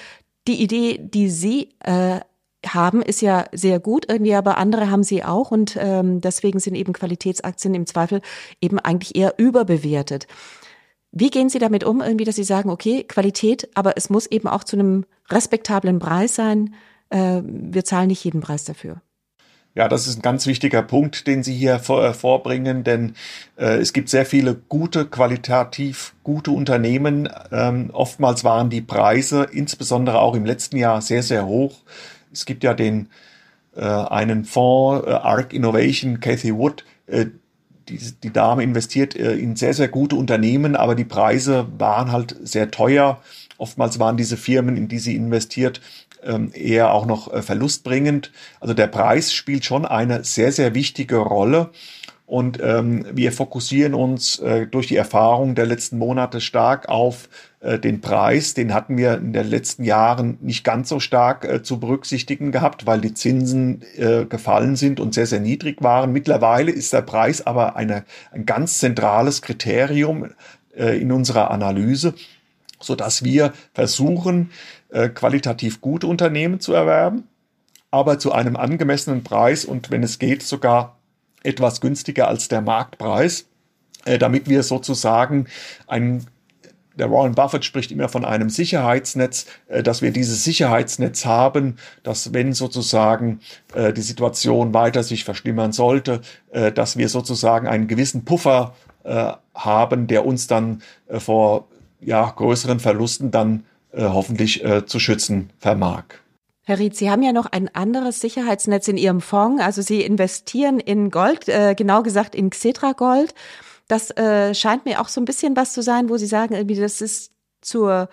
die 0.47 0.63
Idee, 0.63 1.01
die 1.03 1.29
Sie 1.29 1.71
äh, 1.81 2.21
haben, 2.65 3.03
ist 3.03 3.23
ja 3.23 3.47
sehr 3.51 3.81
gut 3.81 4.07
irgendwie, 4.09 4.37
aber 4.37 4.59
andere 4.59 4.93
haben 4.93 5.03
sie 5.03 5.25
auch 5.25 5.51
und 5.51 5.77
ähm, 5.77 6.21
deswegen 6.21 6.61
sind 6.61 6.77
eben 6.77 6.93
Qualitätsaktien 6.93 7.75
im 7.75 7.87
Zweifel 7.87 8.21
eben 8.61 8.79
eigentlich 8.79 9.17
eher 9.17 9.35
überbewertet. 9.39 10.29
Wie 11.11 11.31
gehen 11.31 11.49
Sie 11.49 11.59
damit 11.59 11.83
um, 11.83 12.03
irgendwie, 12.03 12.25
dass 12.25 12.37
Sie 12.37 12.45
sagen, 12.45 12.71
okay, 12.71 13.03
Qualität, 13.03 13.69
aber 13.75 13.97
es 13.97 14.09
muss 14.09 14.29
eben 14.29 14.47
auch 14.47 14.63
zu 14.63 14.77
einem 14.77 15.05
respektablen 15.31 15.99
Preis 15.99 16.37
sein. 16.37 16.77
Äh, 17.11 17.43
wir 17.45 17.85
zahlen 17.85 18.07
nicht 18.07 18.23
jeden 18.23 18.41
Preis 18.41 18.65
dafür. 18.65 19.03
Ja, 19.77 19.89
das 19.89 20.07
ist 20.07 20.19
ein 20.19 20.23
ganz 20.23 20.47
wichtiger 20.47 20.81
Punkt, 20.83 21.27
den 21.27 21.43
Sie 21.43 21.55
hier 21.55 21.79
vor, 21.79 22.03
äh, 22.03 22.15
vorbringen, 22.15 22.83
denn 22.83 23.15
äh, 23.59 23.77
es 23.77 23.93
gibt 23.93 24.09
sehr 24.09 24.25
viele 24.25 24.55
gute, 24.55 25.05
qualitativ 25.05 26.15
gute 26.25 26.51
Unternehmen. 26.51 27.29
Ähm, 27.53 27.91
oftmals 27.93 28.43
waren 28.43 28.71
die 28.71 28.81
Preise, 28.81 29.45
insbesondere 29.45 30.21
auch 30.21 30.35
im 30.35 30.47
letzten 30.47 30.79
Jahr, 30.79 31.03
sehr, 31.03 31.23
sehr 31.23 31.47
hoch. 31.47 31.77
Es 32.33 32.47
gibt 32.47 32.65
ja 32.65 32.73
den 32.73 33.11
äh, 33.77 33.83
einen 33.83 34.47
Fonds, 34.47 35.07
äh, 35.07 35.11
ARC 35.11 35.53
Innovation, 35.53 36.21
Cathy 36.21 36.55
Wood, 36.55 36.87
äh, 37.07 37.27
die, 37.91 37.99
die 38.23 38.33
Dame 38.33 38.63
investiert 38.63 39.15
äh, 39.15 39.35
in 39.35 39.57
sehr, 39.57 39.75
sehr 39.75 39.89
gute 39.89 40.17
Unternehmen, 40.17 40.75
aber 40.75 40.95
die 40.95 41.05
Preise 41.05 41.67
waren 41.77 42.13
halt 42.13 42.35
sehr 42.43 42.71
teuer. 42.71 43.21
Oftmals 43.59 43.99
waren 43.99 44.17
diese 44.17 44.39
Firmen, 44.39 44.79
in 44.79 44.89
die 44.89 44.99
sie 44.99 45.17
investiert, 45.17 45.83
eher 46.53 46.93
auch 46.93 47.07
noch 47.07 47.33
äh, 47.33 47.43
verlustbringend. 47.43 48.33
Also 48.61 48.75
der 48.75 48.87
Preis 48.87 49.33
spielt 49.33 49.65
schon 49.65 49.85
eine 49.85 50.25
sehr, 50.25 50.53
sehr 50.53 50.75
wichtige 50.75 51.17
Rolle. 51.17 51.71
Und 52.27 52.59
ähm, 52.61 53.07
wir 53.13 53.31
fokussieren 53.31 53.95
uns 53.95 54.41
äh, 54.41 54.67
durch 54.67 54.89
die 54.89 54.97
Erfahrung 54.97 55.55
der 55.55 55.65
letzten 55.65 55.97
Monate 55.97 56.41
stark 56.41 56.89
auf 56.89 57.29
äh, 57.61 57.79
den 57.79 58.01
Preis. 58.01 58.53
Den 58.55 58.75
hatten 58.75 58.99
wir 58.99 59.15
in 59.15 59.33
den 59.33 59.49
letzten 59.49 59.85
Jahren 59.85 60.37
nicht 60.41 60.65
ganz 60.65 60.89
so 60.89 60.99
stark 60.99 61.45
äh, 61.45 61.63
zu 61.63 61.79
berücksichtigen 61.79 62.51
gehabt, 62.51 62.85
weil 62.85 63.01
die 63.01 63.15
Zinsen 63.15 63.83
äh, 63.97 64.25
gefallen 64.25 64.75
sind 64.75 64.99
und 64.99 65.15
sehr, 65.15 65.27
sehr 65.27 65.39
niedrig 65.39 65.83
waren. 65.83 66.13
Mittlerweile 66.13 66.73
ist 66.73 66.93
der 66.93 67.03
Preis 67.03 67.47
aber 67.47 67.77
eine, 67.77 68.05
ein 68.33 68.45
ganz 68.45 68.81
zentrales 68.81 69.41
Kriterium 69.41 70.31
äh, 70.77 71.01
in 71.01 71.13
unserer 71.13 71.53
Analyse, 71.53 72.15
so 72.87 72.95
dass 72.95 73.25
wir 73.25 73.53
versuchen, 73.75 74.51
äh, 74.91 75.09
qualitativ 75.09 75.81
gute 75.81 76.07
Unternehmen 76.07 76.61
zu 76.61 76.73
erwerben, 76.73 77.25
aber 77.91 78.19
zu 78.19 78.33
einem 78.33 78.57
angemessenen 78.57 79.25
Preis 79.25 79.65
und 79.65 79.91
wenn 79.91 80.03
es 80.03 80.19
geht 80.19 80.43
sogar 80.43 80.97
etwas 81.43 81.81
günstiger 81.81 82.29
als 82.29 82.49
der 82.49 82.61
Marktpreis, 82.61 83.47
äh, 84.05 84.19
damit 84.19 84.49
wir 84.49 84.63
sozusagen 84.63 85.47
ein 85.87 86.27
der 86.95 87.11
Warren 87.11 87.35
Buffett 87.35 87.63
spricht 87.63 87.93
immer 87.93 88.09
von 88.09 88.25
einem 88.25 88.49
Sicherheitsnetz, 88.49 89.45
äh, 89.69 89.83
dass 89.83 90.01
wir 90.01 90.13
dieses 90.13 90.45
Sicherheitsnetz 90.45 91.27
haben, 91.27 91.77
dass 92.03 92.33
wenn 92.33 92.55
sozusagen 92.55 93.41
die 93.95 94.01
Situation 94.01 94.73
weiter 94.73 95.03
sich 95.03 95.25
verschlimmern 95.25 95.73
sollte, 95.73 96.23
dass 96.75 96.97
wir 96.97 97.11
sozusagen 97.11 97.69
einen 97.69 97.87
gewissen 97.87 98.25
Puffer 98.25 98.75
haben, 99.55 100.07
der 100.07 100.25
uns 100.25 100.47
dann 100.47 100.83
vor 101.11 101.69
ja, 102.01 102.31
größeren 102.31 102.81
Verlusten 102.81 103.31
dann 103.31 103.65
äh, 103.93 104.03
hoffentlich 104.03 104.65
äh, 104.65 104.87
zu 104.87 104.99
schützen 104.99 105.51
vermag. 105.59 106.05
Herr 106.65 106.79
Ried, 106.81 106.97
Sie 106.97 107.11
haben 107.11 107.23
ja 107.23 107.33
noch 107.33 107.47
ein 107.47 107.73
anderes 107.75 108.21
Sicherheitsnetz 108.21 108.89
in 108.89 108.97
Ihrem 108.97 109.21
Fonds. 109.21 109.63
Also 109.63 109.83
Sie 109.83 110.03
investieren 110.03 110.81
in 110.81 111.11
Gold, 111.11 111.49
äh, 111.49 111.75
genau 111.77 112.03
gesagt 112.03 112.35
in 112.35 112.51
Xetra 112.51 112.93
Gold. 112.93 113.35
Das 113.87 114.11
äh, 114.17 114.53
scheint 114.53 114.85
mir 114.85 115.01
auch 115.01 115.09
so 115.09 115.21
ein 115.21 115.25
bisschen 115.27 115.57
was 115.57 115.73
zu 115.73 115.83
sein, 115.83 116.09
wo 116.09 116.17
Sie 116.17 116.27
sagen, 116.27 116.55
irgendwie, 116.55 116.75
das 116.75 117.01
ist 117.01 117.31
zur 117.61 118.09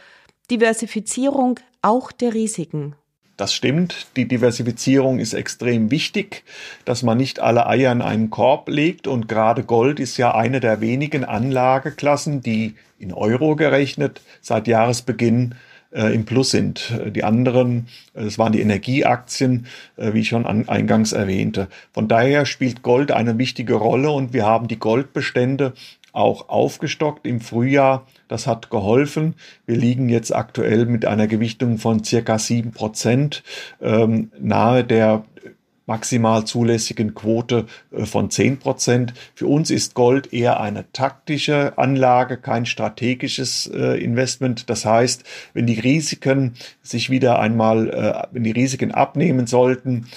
Diversifizierung 0.51 1.59
auch 1.81 2.11
der 2.11 2.33
Risiken. 2.35 2.95
Das 3.35 3.53
stimmt. 3.53 4.07
Die 4.15 4.27
Diversifizierung 4.27 5.17
ist 5.17 5.33
extrem 5.33 5.89
wichtig, 5.89 6.43
dass 6.85 7.01
man 7.01 7.17
nicht 7.17 7.39
alle 7.39 7.65
Eier 7.65 7.91
in 7.91 8.03
einen 8.03 8.29
Korb 8.29 8.69
legt. 8.69 9.07
Und 9.07 9.27
gerade 9.27 9.63
Gold 9.63 9.99
ist 9.99 10.17
ja 10.17 10.35
eine 10.35 10.59
der 10.59 10.81
wenigen 10.81 11.25
Anlageklassen, 11.25 12.41
die 12.41 12.75
in 12.99 13.11
Euro 13.11 13.55
gerechnet 13.55 14.21
seit 14.41 14.67
Jahresbeginn 14.67 15.55
äh, 15.91 16.13
im 16.13 16.25
Plus 16.25 16.51
sind. 16.51 16.93
Die 17.07 17.23
anderen, 17.23 17.87
äh, 18.13 18.23
das 18.23 18.37
waren 18.37 18.53
die 18.53 18.61
Energieaktien, 18.61 19.65
äh, 19.97 20.13
wie 20.13 20.19
ich 20.19 20.29
schon 20.29 20.45
an, 20.45 20.69
eingangs 20.69 21.11
erwähnte. 21.11 21.67
Von 21.91 22.07
daher 22.07 22.45
spielt 22.45 22.83
Gold 22.83 23.11
eine 23.11 23.37
wichtige 23.37 23.75
Rolle 23.75 24.11
und 24.11 24.33
wir 24.33 24.45
haben 24.45 24.67
die 24.67 24.79
Goldbestände 24.79 25.73
auch 26.11 26.49
aufgestockt 26.49 27.25
im 27.25 27.41
Frühjahr. 27.41 28.05
Das 28.33 28.47
hat 28.47 28.71
geholfen. 28.71 29.35
Wir 29.67 29.77
liegen 29.77 30.09
jetzt 30.09 30.35
aktuell 30.35 30.87
mit 30.87 31.05
einer 31.05 31.27
Gewichtung 31.27 31.77
von 31.77 32.03
circa 32.03 32.39
sieben 32.39 32.71
Prozent 32.71 33.43
ähm, 33.79 34.31
nahe 34.39 34.83
der 34.83 35.23
maximal 35.85 36.43
zulässigen 36.43 37.13
Quote 37.13 37.67
äh, 37.91 38.05
von 38.05 38.31
10 38.31 38.57
Prozent. 38.57 39.13
Für 39.35 39.45
uns 39.45 39.69
ist 39.69 39.93
Gold 39.93 40.33
eher 40.33 40.59
eine 40.59 40.91
taktische 40.93 41.77
Anlage, 41.77 42.37
kein 42.37 42.65
strategisches 42.65 43.67
äh, 43.67 44.03
Investment. 44.03 44.67
Das 44.67 44.83
heißt, 44.83 45.23
wenn 45.53 45.67
die 45.67 45.79
Risiken 45.79 46.55
sich 46.81 47.11
wieder 47.11 47.37
einmal, 47.37 47.87
äh, 47.91 48.27
wenn 48.31 48.43
die 48.43 48.49
Risiken 48.49 48.91
abnehmen 48.93 49.45
sollten, 49.45 50.07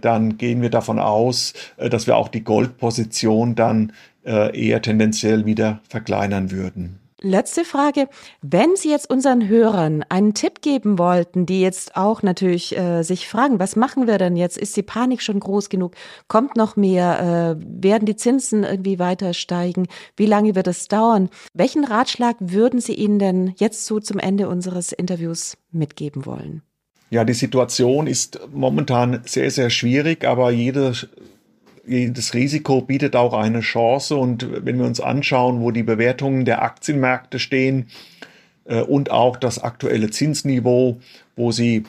dann 0.00 0.38
gehen 0.38 0.60
wir 0.62 0.70
davon 0.70 0.98
aus, 0.98 1.54
dass 1.76 2.08
wir 2.08 2.16
auch 2.16 2.26
die 2.26 2.42
Goldposition 2.42 3.54
dann 3.54 3.92
eher 4.24 4.82
tendenziell 4.82 5.46
wieder 5.46 5.80
verkleinern 5.88 6.50
würden. 6.50 6.98
Letzte 7.22 7.66
Frage. 7.66 8.08
Wenn 8.40 8.76
Sie 8.76 8.90
jetzt 8.90 9.10
unseren 9.10 9.46
Hörern 9.46 10.02
einen 10.08 10.32
Tipp 10.32 10.62
geben 10.62 10.98
wollten, 10.98 11.44
die 11.44 11.60
jetzt 11.60 11.94
auch 11.94 12.22
natürlich 12.22 12.76
äh, 12.78 13.02
sich 13.02 13.28
fragen, 13.28 13.58
was 13.58 13.76
machen 13.76 14.06
wir 14.06 14.16
denn 14.16 14.36
jetzt? 14.36 14.56
Ist 14.56 14.74
die 14.76 14.82
Panik 14.82 15.20
schon 15.20 15.38
groß 15.38 15.68
genug? 15.68 15.94
Kommt 16.28 16.56
noch 16.56 16.76
mehr? 16.76 17.58
Äh, 17.60 17.82
werden 17.82 18.06
die 18.06 18.16
Zinsen 18.16 18.64
irgendwie 18.64 18.98
weiter 18.98 19.34
steigen? 19.34 19.86
Wie 20.16 20.24
lange 20.24 20.54
wird 20.54 20.66
es 20.66 20.88
dauern? 20.88 21.28
Welchen 21.52 21.84
Ratschlag 21.84 22.36
würden 22.40 22.80
Sie 22.80 22.94
ihnen 22.94 23.18
denn 23.18 23.54
jetzt 23.58 23.84
so 23.84 24.00
zum 24.00 24.18
Ende 24.18 24.48
unseres 24.48 24.92
Interviews 24.92 25.58
mitgeben 25.72 26.24
wollen? 26.24 26.62
Ja, 27.10 27.24
die 27.24 27.34
Situation 27.34 28.06
ist 28.06 28.40
momentan 28.50 29.20
sehr, 29.26 29.50
sehr 29.50 29.68
schwierig, 29.68 30.24
aber 30.24 30.52
jede 30.52 30.94
jedes 31.90 32.34
Risiko 32.34 32.80
bietet 32.80 33.16
auch 33.16 33.34
eine 33.34 33.60
Chance. 33.60 34.16
Und 34.16 34.64
wenn 34.64 34.78
wir 34.78 34.86
uns 34.86 35.00
anschauen, 35.00 35.60
wo 35.60 35.70
die 35.70 35.82
Bewertungen 35.82 36.44
der 36.44 36.62
Aktienmärkte 36.62 37.38
stehen 37.38 37.88
äh, 38.64 38.80
und 38.80 39.10
auch 39.10 39.36
das 39.36 39.62
aktuelle 39.62 40.10
Zinsniveau, 40.10 41.00
wo 41.36 41.52
sie 41.52 41.84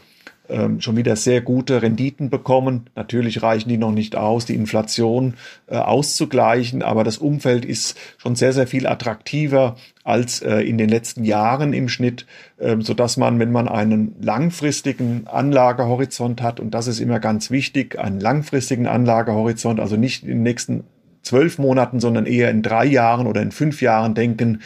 ähm, 0.52 0.82
schon 0.82 0.98
wieder 0.98 1.16
sehr 1.16 1.42
gute 1.42 1.82
Renditen 1.82 2.30
bekommen. 2.30 2.90
Natürlich 2.96 3.42
reichen 3.42 3.70
die 3.70 3.78
noch 3.78 3.92
nicht 3.92 4.16
aus, 4.16 4.46
die 4.46 4.56
Inflation 4.56 5.36
äh, 5.68 5.78
auszugleichen, 5.78 6.84
aber 6.84 7.04
das 7.04 7.18
Umfeld 7.18 7.66
ist 7.66 7.98
schon 8.18 8.36
sehr, 8.36 8.54
sehr 8.54 8.68
viel 8.68 8.86
attraktiver 8.86 9.78
als 10.04 10.42
äh, 10.42 10.60
in 10.60 10.78
den 10.78 10.90
letzten 10.90 11.24
Jahren 11.24 11.74
im 11.74 11.90
Schnitt, 11.90 12.26
äh, 12.58 12.76
so 12.80 12.96
man, 13.18 13.40
wenn 13.40 13.52
man 13.52 13.68
einen 13.68 14.16
langfristigen 14.22 15.28
Anlagehorizont 15.28 16.42
hat, 16.42 16.60
und 16.60 16.74
das 16.74 16.88
ist 16.88 17.00
immer 17.00 17.20
ganz 17.20 17.50
wichtig, 17.50 17.98
einen 17.98 18.20
langfristigen 18.20 18.88
Anlagehorizont, 18.88 19.80
also 19.80 19.96
nicht 19.96 20.24
in 20.24 20.30
den 20.30 20.44
nächsten 20.44 20.84
zwölf 21.24 21.58
Monaten, 21.58 22.00
sondern 22.00 22.26
eher 22.26 22.50
in 22.50 22.62
drei 22.62 22.86
Jahren 22.86 23.28
oder 23.28 23.42
in 23.42 23.52
fünf 23.52 23.82
Jahren 23.82 24.16
denken, 24.16 24.62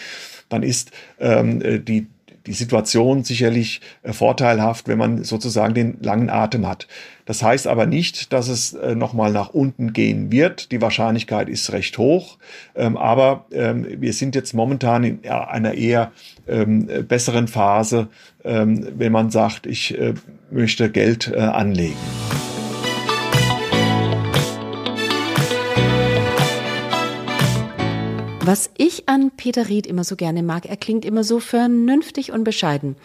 dann 0.49 0.63
ist 0.63 0.91
ähm, 1.19 1.61
äh, 1.61 1.79
die 1.79 2.07
die 2.45 2.53
Situation 2.53 3.23
sicherlich 3.23 3.81
äh, 4.03 4.13
vorteilhaft, 4.13 4.87
wenn 4.87 4.97
man 4.97 5.23
sozusagen 5.23 5.73
den 5.73 5.97
langen 6.01 6.29
Atem 6.29 6.67
hat. 6.67 6.87
Das 7.25 7.41
heißt 7.41 7.67
aber 7.67 7.85
nicht, 7.85 8.33
dass 8.33 8.47
es 8.47 8.73
äh, 8.73 8.95
nochmal 8.95 9.31
nach 9.31 9.49
unten 9.49 9.93
gehen 9.93 10.31
wird. 10.31 10.71
Die 10.71 10.81
Wahrscheinlichkeit 10.81 11.49
ist 11.49 11.71
recht 11.71 11.97
hoch. 11.97 12.37
Ähm, 12.75 12.97
aber 12.97 13.45
ähm, 13.51 13.87
wir 13.99 14.13
sind 14.13 14.35
jetzt 14.35 14.53
momentan 14.53 15.03
in 15.03 15.27
einer 15.27 15.73
eher 15.73 16.11
ähm, 16.47 16.87
besseren 17.07 17.47
Phase, 17.47 18.07
wenn 18.43 19.11
man 19.11 19.31
sagt, 19.31 19.65
ich 19.65 19.97
äh, 19.97 20.13
möchte 20.51 20.91
Geld 20.91 21.31
äh, 21.33 21.39
anlegen. 21.39 21.95
Was 28.47 28.69
ich 28.77 29.09
an 29.09 29.31
Peter 29.31 29.69
Ried 29.69 29.87
immer 29.87 30.03
so 30.03 30.15
gerne 30.15 30.43
mag, 30.43 30.67
er 30.67 30.77
klingt 30.77 31.03
immer 31.03 31.23
so 31.23 31.39
vernünftig 31.39 32.31
und 32.31 32.43
bescheiden. 32.43 32.95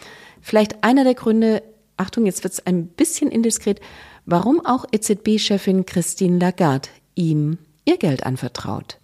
Vielleicht 0.43 0.85
einer 0.85 1.03
der 1.03 1.15
Gründe, 1.15 1.63
Achtung, 1.97 2.27
jetzt 2.27 2.45
wird 2.45 2.53
es 2.53 2.67
ein 2.67 2.89
bisschen 2.89 3.31
indiskret, 3.31 3.81
warum 4.27 4.63
auch 4.67 4.85
EZB-Chefin 4.93 5.87
Christine 5.87 6.39
Lagarde 6.39 6.91
ihm 7.15 7.57
ihr 7.87 7.97
Geld 7.97 8.27
anvertraut. 8.27 8.99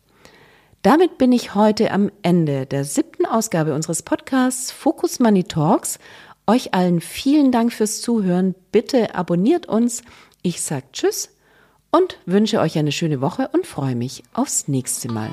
Damit 0.82 1.16
bin 1.16 1.32
ich 1.32 1.54
heute 1.54 1.90
am 1.90 2.12
Ende 2.20 2.66
der 2.66 2.84
siebten 2.84 3.24
Ausgabe 3.24 3.72
unseres 3.74 4.02
Podcasts 4.02 4.70
Focus 4.70 5.20
Money 5.20 5.44
Talks. 5.44 5.98
Euch 6.46 6.74
allen 6.74 7.00
vielen 7.00 7.50
Dank 7.50 7.72
fürs 7.72 8.02
Zuhören. 8.02 8.54
Bitte 8.72 9.14
abonniert 9.14 9.70
uns. 9.70 10.02
Ich 10.42 10.60
sage 10.60 10.84
Tschüss 10.92 11.30
und 11.90 12.18
wünsche 12.26 12.60
euch 12.60 12.76
eine 12.76 12.92
schöne 12.92 13.22
Woche 13.22 13.48
und 13.54 13.66
freue 13.66 13.96
mich 13.96 14.22
aufs 14.34 14.68
nächste 14.68 15.10
Mal. 15.10 15.30